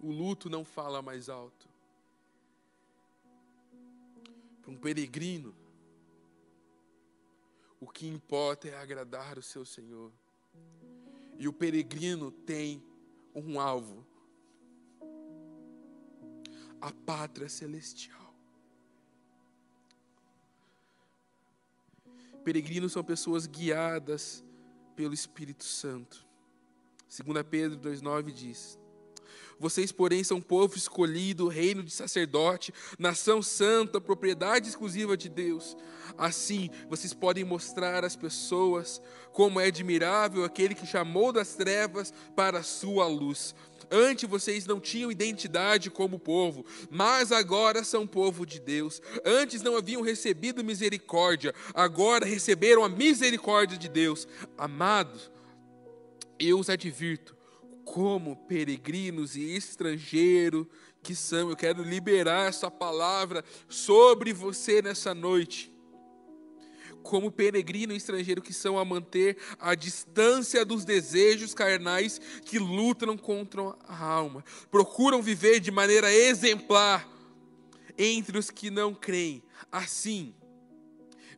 [0.00, 1.68] o luto não fala mais alto.
[4.62, 5.54] Para um peregrino,
[7.80, 10.12] o que importa é agradar o seu Senhor.
[11.38, 12.82] E o peregrino tem
[13.34, 14.06] um alvo:
[16.80, 18.18] a pátria celestial.
[22.44, 24.44] Peregrinos são pessoas guiadas
[24.96, 26.26] pelo Espírito Santo.
[27.08, 28.78] 2 Pedro 2,9 diz:
[29.58, 35.76] vocês, porém, são povo escolhido, reino de sacerdote, nação santa, propriedade exclusiva de Deus.
[36.16, 42.60] Assim, vocês podem mostrar às pessoas como é admirável aquele que chamou das trevas para
[42.60, 43.54] a sua luz.
[43.90, 49.00] Antes vocês não tinham identidade como povo, mas agora são povo de Deus.
[49.24, 54.28] Antes não haviam recebido misericórdia, agora receberam a misericórdia de Deus.
[54.56, 55.30] Amados,
[56.38, 57.37] eu os advirto
[57.92, 60.66] como peregrinos e estrangeiros
[61.02, 61.48] que são.
[61.48, 65.72] Eu quero liberar essa palavra sobre você nessa noite.
[67.02, 73.16] Como peregrino e estrangeiro que são a manter a distância dos desejos carnais que lutam
[73.16, 74.44] contra a alma.
[74.70, 77.08] Procuram viver de maneira exemplar
[77.96, 79.42] entre os que não creem.
[79.72, 80.34] Assim,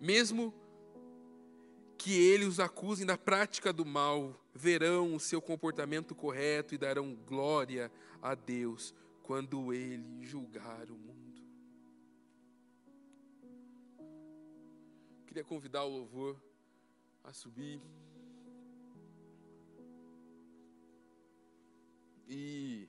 [0.01, 0.53] mesmo
[1.97, 7.15] que eles os acusem da prática do mal, verão o seu comportamento correto e darão
[7.15, 7.91] glória
[8.21, 11.41] a Deus quando ele julgar o mundo.
[15.27, 16.37] Queria convidar o louvor
[17.23, 17.81] a subir.
[22.29, 22.89] E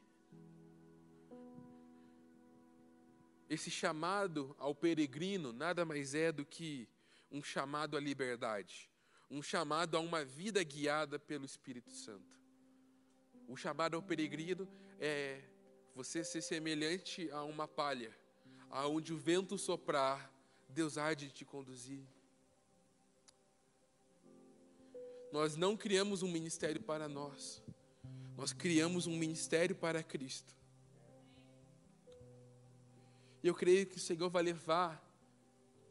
[3.49, 6.87] esse chamado ao peregrino nada mais é do que
[7.31, 8.90] um chamado à liberdade
[9.31, 12.37] um chamado a uma vida guiada pelo Espírito Santo.
[13.47, 14.67] O chamado ao peregrino
[14.99, 15.41] é
[15.95, 18.13] você ser semelhante a uma palha,
[18.69, 20.29] aonde o vento soprar,
[20.67, 22.05] Deus há de te conduzir.
[25.31, 27.63] Nós não criamos um ministério para nós,
[28.35, 30.53] nós criamos um ministério para Cristo.
[33.41, 35.01] E eu creio que o Senhor vai levar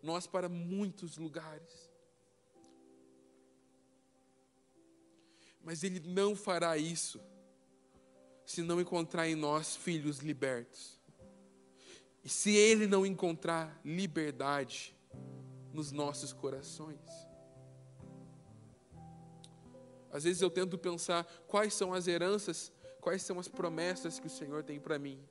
[0.02, 1.89] nós para muitos lugares.
[5.62, 7.20] Mas Ele não fará isso
[8.44, 10.98] se não encontrar em nós filhos libertos.
[12.24, 14.96] E se Ele não encontrar liberdade
[15.72, 16.98] nos nossos corações.
[20.10, 24.30] Às vezes eu tento pensar quais são as heranças, quais são as promessas que o
[24.30, 25.22] Senhor tem para mim.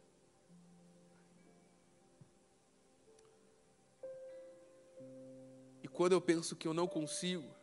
[5.84, 7.59] E quando eu penso que eu não consigo,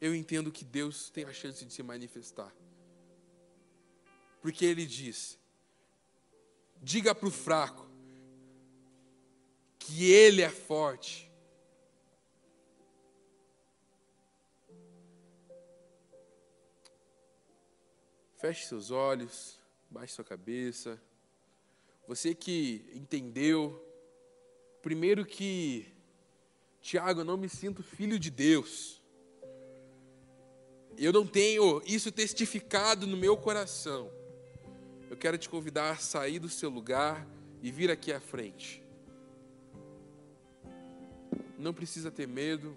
[0.00, 2.54] eu entendo que Deus tem a chance de se manifestar.
[4.40, 5.38] Porque Ele diz:
[6.82, 7.86] diga para o fraco
[9.78, 11.28] que Ele é forte
[18.38, 19.58] Feche seus olhos,
[19.90, 21.02] baixe sua cabeça.
[22.06, 23.84] Você que entendeu,
[24.80, 25.92] primeiro que,
[26.80, 28.97] Tiago, eu não me sinto filho de Deus.
[30.98, 34.10] Eu não tenho isso testificado no meu coração.
[35.08, 37.24] Eu quero te convidar a sair do seu lugar
[37.62, 38.82] e vir aqui à frente.
[41.56, 42.76] Não precisa ter medo.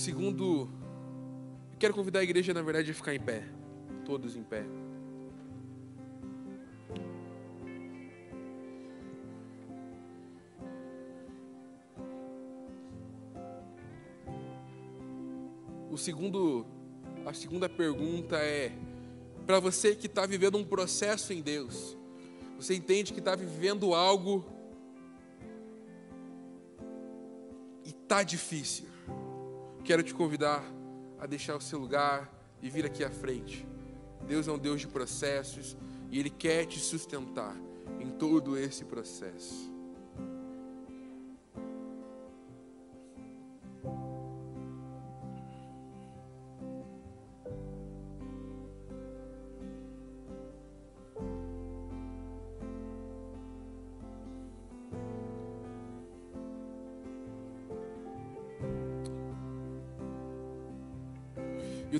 [0.00, 0.66] Segundo.
[1.72, 3.44] Eu quero convidar a igreja, na verdade, a ficar em pé.
[4.04, 4.64] Todos em pé.
[15.90, 16.64] O segundo,
[17.26, 18.72] a segunda pergunta é
[19.46, 21.96] para você que está vivendo um processo em Deus.
[22.56, 24.46] Você entende que está vivendo algo
[27.84, 28.89] e está difícil
[29.90, 30.62] quero te convidar
[31.18, 32.32] a deixar o seu lugar
[32.62, 33.66] e vir aqui à frente.
[34.24, 35.76] Deus é um Deus de processos
[36.12, 37.56] e Ele quer te sustentar
[37.98, 39.69] em todo esse processo.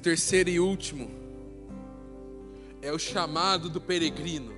[0.01, 1.11] O terceiro e último
[2.81, 4.55] é o chamado do peregrino.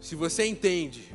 [0.00, 1.12] Se você entende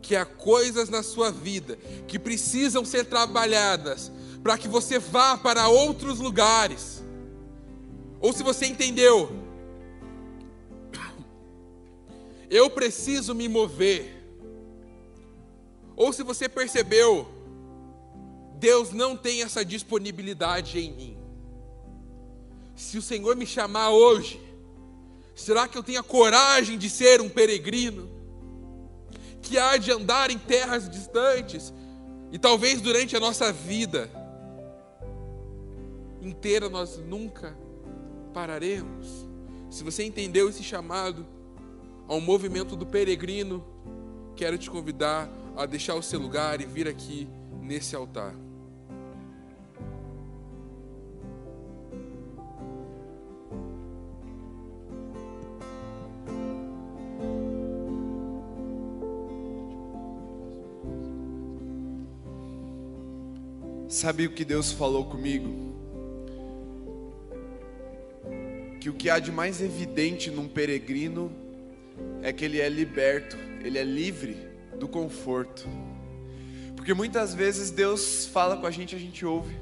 [0.00, 1.76] que há coisas na sua vida
[2.06, 4.10] que precisam ser trabalhadas
[4.42, 7.04] para que você vá para outros lugares,
[8.18, 9.30] ou se você entendeu,
[12.48, 14.24] eu preciso me mover,
[15.94, 17.28] ou se você percebeu,
[18.58, 21.18] Deus não tem essa disponibilidade em mim.
[22.74, 24.40] Se o Senhor me chamar hoje,
[25.34, 28.08] será que eu tenho a coragem de ser um peregrino?
[29.40, 31.72] Que há de andar em terras distantes
[32.32, 34.10] e talvez durante a nossa vida
[36.20, 37.56] inteira nós nunca
[38.34, 39.26] pararemos.
[39.70, 41.24] Se você entendeu esse chamado
[42.08, 43.64] ao movimento do peregrino,
[44.34, 47.28] quero te convidar a deixar o seu lugar e vir aqui
[47.62, 48.34] nesse altar.
[63.98, 65.74] Sabe o que Deus falou comigo?
[68.80, 71.32] Que o que há de mais evidente num peregrino
[72.22, 74.36] é que ele é liberto, ele é livre
[74.78, 75.66] do conforto.
[76.76, 79.56] Porque muitas vezes Deus fala com a gente, a gente ouve.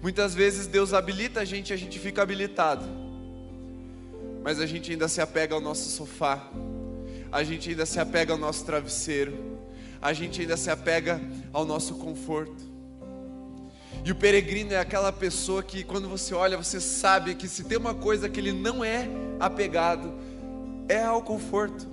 [0.00, 2.86] Muitas vezes Deus habilita a gente, a gente fica habilitado.
[4.44, 6.52] mas a gente ainda se apega ao nosso sofá,
[7.32, 9.36] a gente ainda se apega ao nosso travesseiro,
[10.00, 11.20] a gente ainda se apega
[11.52, 12.65] ao nosso conforto.
[14.04, 17.76] E o peregrino é aquela pessoa que, quando você olha, você sabe que se tem
[17.76, 19.08] uma coisa que ele não é
[19.40, 20.12] apegado,
[20.88, 21.86] é ao conforto.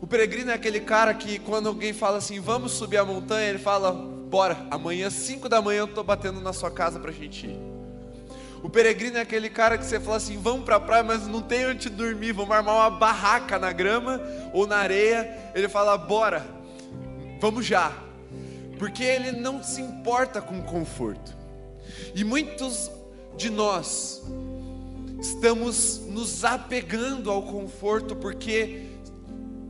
[0.00, 3.58] O peregrino é aquele cara que, quando alguém fala assim, vamos subir a montanha, ele
[3.58, 7.46] fala, bora, amanhã, 5 da manhã, eu estou batendo na sua casa para a gente
[7.46, 7.74] ir.
[8.64, 11.42] O peregrino é aquele cara que você fala assim: vamos para a praia, mas não
[11.42, 14.18] tem onde dormir, vamos armar uma barraca na grama
[14.54, 15.52] ou na areia.
[15.54, 16.46] Ele fala: bora,
[17.38, 17.92] vamos já,
[18.78, 21.36] porque ele não se importa com conforto.
[22.14, 22.90] E muitos
[23.36, 24.22] de nós
[25.20, 28.86] estamos nos apegando ao conforto porque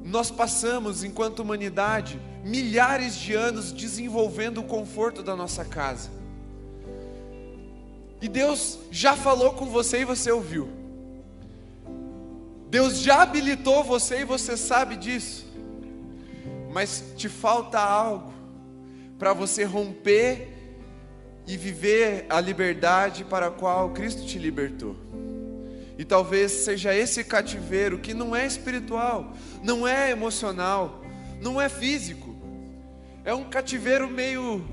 [0.05, 6.11] nós passamos, enquanto humanidade, milhares de anos desenvolvendo o conforto da nossa casa.
[8.21, 10.69] E Deus já falou com você e você ouviu.
[12.69, 15.47] Deus já habilitou você e você sabe disso.
[16.73, 18.34] Mas te falta algo
[19.19, 20.49] para você romper
[21.47, 24.97] e viver a liberdade para a qual Cristo te libertou.
[25.97, 31.03] E talvez seja esse cativeiro que não é espiritual, não é emocional,
[31.41, 32.35] não é físico.
[33.25, 34.65] É um cativeiro meio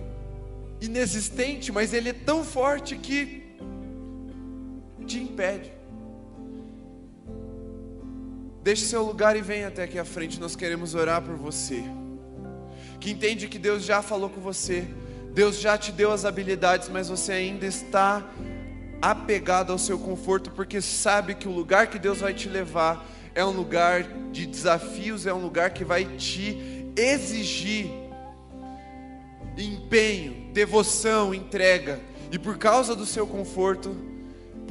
[0.81, 3.43] inexistente, mas ele é tão forte que
[5.05, 5.71] te impede.
[8.63, 11.83] Deixe seu lugar e venha até aqui à frente, nós queremos orar por você.
[13.01, 14.87] Que entende que Deus já falou com você,
[15.33, 18.23] Deus já te deu as habilidades, mas você ainda está
[19.01, 23.43] apegado ao seu conforto, porque sabe que o lugar que Deus vai te levar é
[23.43, 27.89] um lugar de desafios, é um lugar que vai te exigir
[29.57, 31.99] empenho, devoção, entrega,
[32.31, 33.95] e por causa do seu conforto,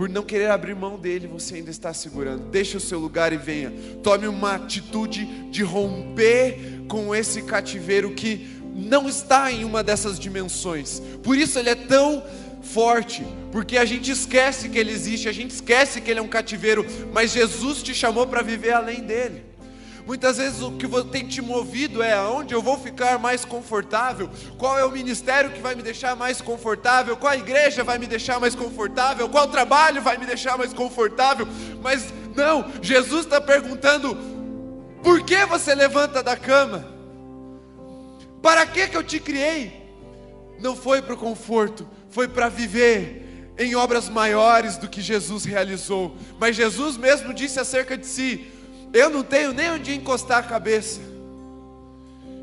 [0.00, 2.48] por não querer abrir mão dele, você ainda está segurando.
[2.48, 3.70] Deixe o seu lugar e venha.
[4.02, 11.02] Tome uma atitude de romper com esse cativeiro que não está em uma dessas dimensões.
[11.22, 12.24] Por isso ele é tão
[12.62, 13.22] forte,
[13.52, 16.86] porque a gente esquece que ele existe, a gente esquece que ele é um cativeiro,
[17.12, 19.49] mas Jesus te chamou para viver além dele.
[20.10, 24.76] Muitas vezes o que tem te movido é aonde eu vou ficar mais confortável, qual
[24.76, 28.56] é o ministério que vai me deixar mais confortável, qual igreja vai me deixar mais
[28.56, 31.46] confortável, qual trabalho vai me deixar mais confortável.
[31.80, 34.18] Mas não, Jesus está perguntando:
[35.00, 36.92] por que você levanta da cama?
[38.42, 39.94] Para que, que eu te criei?
[40.58, 46.16] Não foi para o conforto, foi para viver em obras maiores do que Jesus realizou.
[46.36, 48.50] Mas Jesus mesmo disse acerca de si:
[48.92, 51.00] eu não tenho nem onde encostar a cabeça.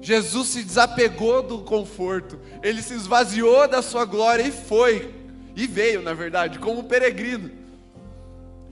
[0.02, 5.14] Jesus se desapegou do conforto, ele se esvaziou da sua glória e foi,
[5.56, 7.52] e veio, na verdade, como peregrino.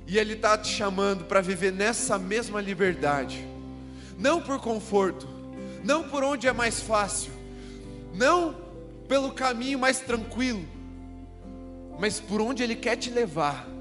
[0.07, 3.45] E ele está te chamando para viver nessa mesma liberdade,
[4.17, 5.28] não por conforto,
[5.84, 7.32] não por onde é mais fácil,
[8.13, 8.55] não
[9.07, 10.65] pelo caminho mais tranquilo,
[11.99, 13.74] mas por onde ele quer te levar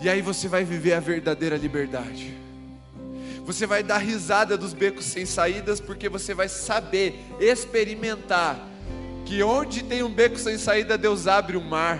[0.00, 2.34] e aí você vai viver a verdadeira liberdade.
[3.44, 8.58] Você vai dar risada dos becos sem saídas, porque você vai saber, experimentar,
[9.26, 11.98] que onde tem um beco sem saída, Deus abre um mar.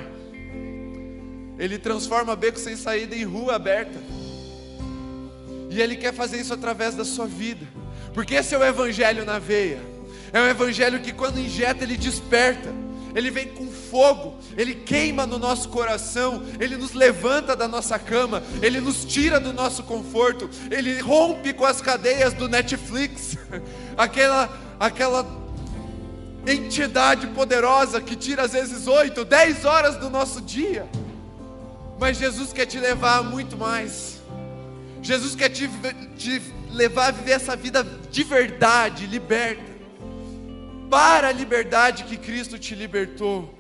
[1.59, 3.99] Ele transforma beco sem saída em rua aberta.
[5.69, 7.67] E Ele quer fazer isso através da sua vida,
[8.15, 9.81] porque esse é o Evangelho na veia.
[10.33, 12.73] É um Evangelho que, quando injeta, ele desperta
[13.15, 18.43] ele vem com fogo, Ele queima no nosso coração, Ele nos levanta da nossa cama,
[18.63, 23.37] Ele nos tira do nosso conforto, Ele rompe com as cadeias do Netflix,
[23.99, 25.27] aquela, aquela
[26.47, 30.89] entidade poderosa que tira às vezes oito, dez horas do nosso dia.
[31.99, 34.21] Mas Jesus quer te levar a muito mais.
[35.03, 35.69] Jesus quer te,
[36.17, 39.71] te levar a viver essa vida de verdade, liberta
[40.91, 43.55] para a liberdade que Cristo te libertou.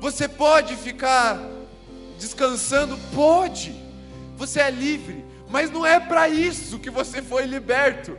[0.00, 1.38] Você pode ficar
[2.18, 2.98] descansando?
[3.14, 3.74] Pode.
[4.36, 8.16] Você é livre, mas não é para isso que você foi liberto.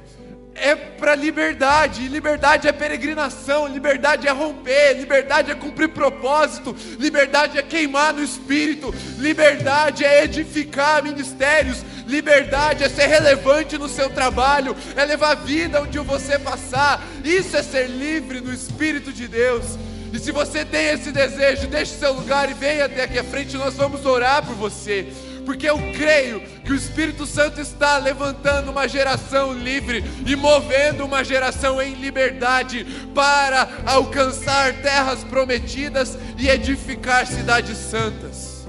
[0.54, 7.58] É para liberdade, e liberdade é peregrinação, liberdade é romper, liberdade é cumprir propósito, liberdade
[7.58, 14.76] é queimar no espírito, liberdade é edificar ministérios, Liberdade é ser relevante no seu trabalho,
[14.98, 17.02] é levar vida onde você passar.
[17.24, 19.78] Isso é ser livre no Espírito de Deus.
[20.12, 23.56] E se você tem esse desejo, deixe seu lugar e venha até aqui à frente,
[23.56, 25.08] nós vamos orar por você.
[25.46, 31.24] Porque eu creio que o Espírito Santo está levantando uma geração livre e movendo uma
[31.24, 32.86] geração em liberdade
[33.16, 38.68] para alcançar terras prometidas e edificar cidades santas.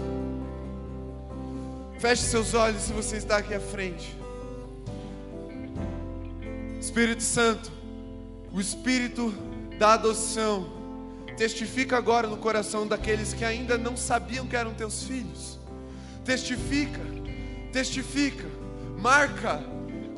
[1.98, 4.16] Feche seus olhos se você está aqui à frente.
[6.80, 7.70] Espírito Santo,
[8.52, 9.32] o Espírito
[9.78, 10.81] da adoção,
[11.42, 15.58] testifica agora no coração daqueles que ainda não sabiam que eram teus filhos.
[16.24, 17.00] Testifica,
[17.72, 18.46] testifica,
[18.96, 19.60] marca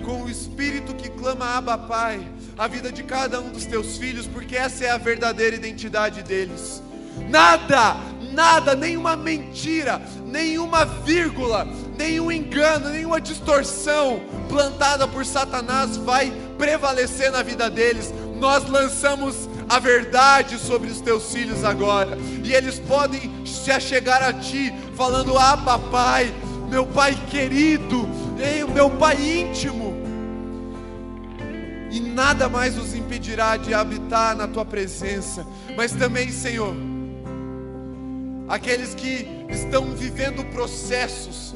[0.04, 2.20] com o Espírito que clama Abba Pai
[2.58, 6.82] a vida de cada um dos teus filhos, porque essa é a verdadeira identidade deles.
[7.30, 7.96] Nada,
[8.30, 11.66] nada, nenhuma mentira, nenhuma vírgula,
[11.96, 18.12] nenhum engano, nenhuma distorção plantada por Satanás vai prevalecer na vida deles.
[18.38, 24.32] Nós lançamos a verdade sobre os teus filhos agora, e eles podem se achegar a
[24.32, 26.32] ti, falando: Ah, papai,
[26.68, 28.08] meu pai querido,
[28.72, 29.94] meu pai íntimo,
[31.90, 35.46] e nada mais os impedirá de habitar na tua presença,
[35.76, 36.74] mas também, Senhor,
[38.48, 41.54] aqueles que estão vivendo processos,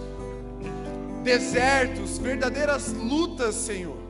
[1.22, 4.07] desertos, verdadeiras lutas, Senhor.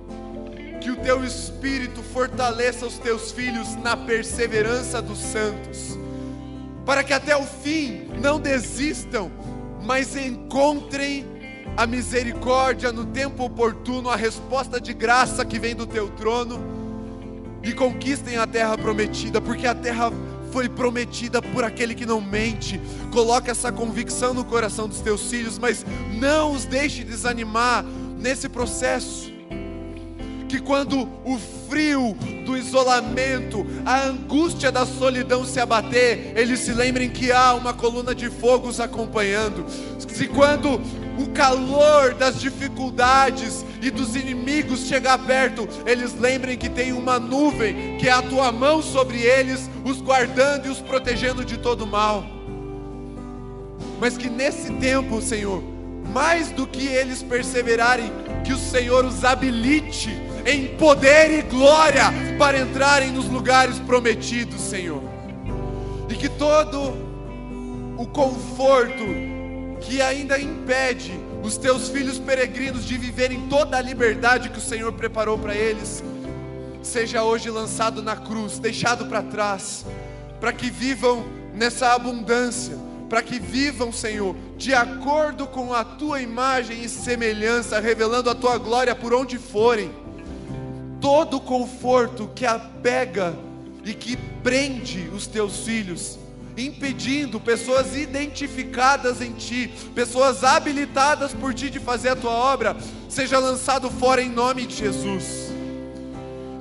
[0.88, 5.98] Que o teu espírito fortaleça os teus filhos na perseverança dos santos,
[6.86, 9.30] para que até o fim não desistam,
[9.82, 11.26] mas encontrem
[11.76, 16.58] a misericórdia no tempo oportuno, a resposta de graça que vem do teu trono
[17.62, 20.10] e conquistem a terra prometida, porque a terra
[20.52, 22.80] foi prometida por aquele que não mente.
[23.12, 25.84] Coloca essa convicção no coração dos teus filhos, mas
[26.18, 29.36] não os deixe desanimar nesse processo.
[30.48, 31.38] Que quando o
[31.68, 32.14] frio
[32.46, 38.14] do isolamento, a angústia da solidão se abater, eles se lembrem que há uma coluna
[38.14, 39.66] de fogo os acompanhando.
[40.08, 40.80] Se quando
[41.18, 47.98] o calor das dificuldades e dos inimigos chegar perto, eles lembrem que tem uma nuvem,
[47.98, 52.24] que é a tua mão sobre eles, os guardando e os protegendo de todo mal.
[54.00, 55.62] Mas que nesse tempo, Senhor,
[56.12, 58.10] mais do que eles perseverarem,
[58.44, 62.04] que o Senhor os habilite em poder e glória
[62.38, 65.02] para entrarem nos lugares prometidos, Senhor.
[66.08, 66.96] E que todo
[67.98, 69.04] o conforto
[69.82, 74.90] que ainda impede os teus filhos peregrinos de viverem toda a liberdade que o Senhor
[74.94, 76.02] preparou para eles,
[76.82, 79.84] seja hoje lançado na cruz, deixado para trás,
[80.40, 82.74] para que vivam nessa abundância,
[83.10, 88.56] para que vivam, Senhor, de acordo com a tua imagem e semelhança, revelando a tua
[88.56, 90.07] glória por onde forem.
[91.00, 93.34] Todo conforto que apega
[93.84, 96.18] e que prende os teus filhos,
[96.56, 102.76] impedindo pessoas identificadas em Ti, pessoas habilitadas por Ti de fazer a Tua obra,
[103.08, 105.52] seja lançado fora em nome de Jesus.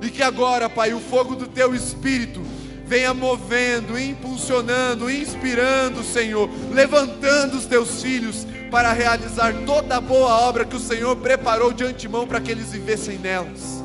[0.00, 2.40] E que agora, Pai, o fogo do Teu Espírito
[2.86, 10.64] venha movendo, impulsionando, inspirando, Senhor, levantando os Teus filhos para realizar toda a boa obra
[10.64, 13.77] que o Senhor preparou de antemão para que eles vivessem nelas.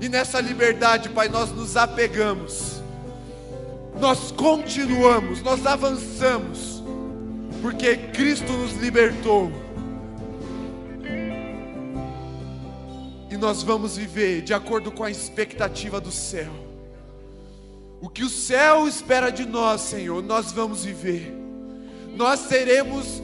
[0.00, 2.78] E nessa liberdade, Pai, nós nos apegamos
[3.98, 6.82] nós continuamos, nós avançamos,
[7.60, 9.50] porque Cristo nos libertou.
[13.30, 16.52] E nós vamos viver de acordo com a expectativa do céu.
[18.00, 21.34] O que o céu espera de nós, Senhor, nós vamos viver.
[22.16, 23.20] Nós seremos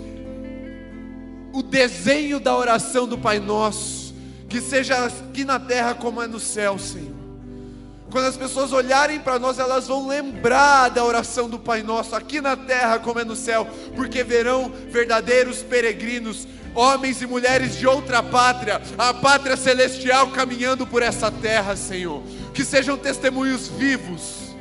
[1.53, 4.04] o desenho da oração do Pai Nosso,
[4.49, 7.15] que seja aqui na terra como é no céu, Senhor.
[8.11, 12.41] Quando as pessoas olharem para nós, elas vão lembrar da oração do Pai Nosso, aqui
[12.41, 13.67] na terra como é no céu,
[13.97, 21.03] porque verão verdadeiros peregrinos, homens e mulheres de outra pátria, a pátria celestial caminhando por
[21.03, 22.23] essa terra, Senhor.
[22.53, 24.55] Que sejam testemunhos vivos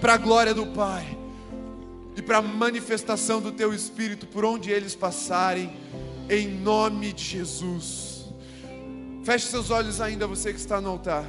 [0.00, 1.16] para a glória do Pai
[2.14, 5.72] e para a manifestação do Teu Espírito por onde eles passarem,
[6.28, 8.05] em nome de Jesus.
[9.26, 11.24] Feche seus olhos ainda, você que está no altar.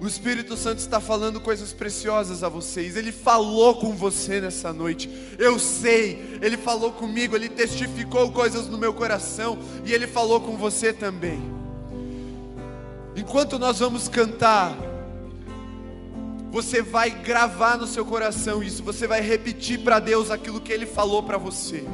[0.00, 2.96] O Espírito Santo está falando coisas preciosas a vocês.
[2.96, 5.08] Ele falou com você nessa noite.
[5.38, 10.56] Eu sei, ele falou comigo, ele testificou coisas no meu coração e ele falou com
[10.56, 11.40] você também.
[13.14, 14.76] Enquanto nós vamos cantar,
[16.50, 20.84] você vai gravar no seu coração isso, você vai repetir para Deus aquilo que ele
[20.84, 21.84] falou para você.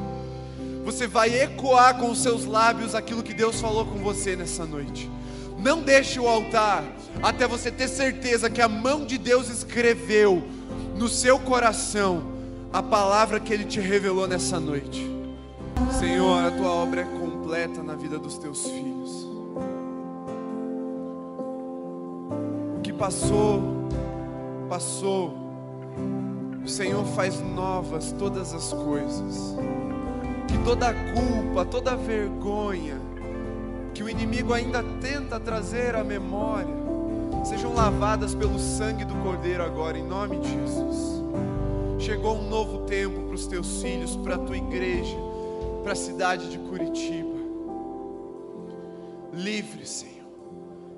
[0.84, 5.10] Você vai ecoar com os seus lábios aquilo que Deus falou com você nessa noite.
[5.58, 6.84] Não deixe o altar
[7.22, 10.42] até você ter certeza que a mão de Deus escreveu
[10.96, 12.32] no seu coração
[12.72, 15.08] a palavra que Ele te revelou nessa noite.
[15.98, 19.26] Senhor, a tua obra é completa na vida dos teus filhos.
[22.76, 23.62] O que passou,
[24.68, 25.38] passou.
[26.64, 29.54] O Senhor faz novas todas as coisas.
[30.52, 33.00] Que toda culpa, toda vergonha
[33.94, 36.74] que o inimigo ainda tenta trazer à memória,
[37.44, 41.22] sejam lavadas pelo sangue do Cordeiro agora, em nome de Jesus.
[41.98, 45.16] Chegou um novo tempo para os teus filhos, para a tua igreja,
[45.82, 47.40] para a cidade de Curitiba.
[49.32, 50.28] Livres, Senhor,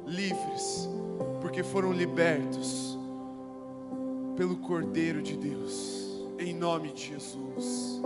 [0.05, 0.89] livres,
[1.41, 2.99] porque foram libertos
[4.37, 8.01] pelo Cordeiro de Deus, em nome de Jesus.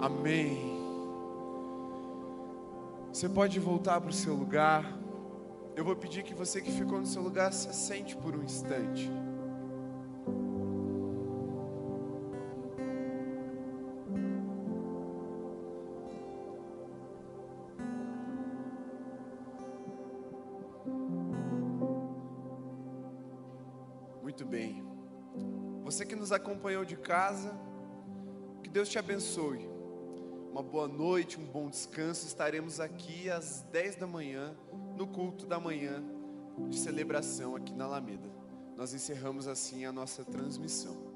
[0.00, 0.78] Amém.
[3.12, 4.96] Você pode voltar para o seu lugar.
[5.74, 9.10] Eu vou pedir que você que ficou no seu lugar se assente por um instante.
[24.22, 24.84] Muito bem.
[25.82, 27.58] Você que nos acompanhou de casa,
[28.62, 29.77] que Deus te abençoe.
[30.50, 32.26] Uma boa noite, um bom descanso.
[32.26, 34.56] Estaremos aqui às 10 da manhã,
[34.96, 36.02] no culto da manhã
[36.68, 38.28] de celebração aqui na Alameda.
[38.76, 41.07] Nós encerramos assim a nossa transmissão.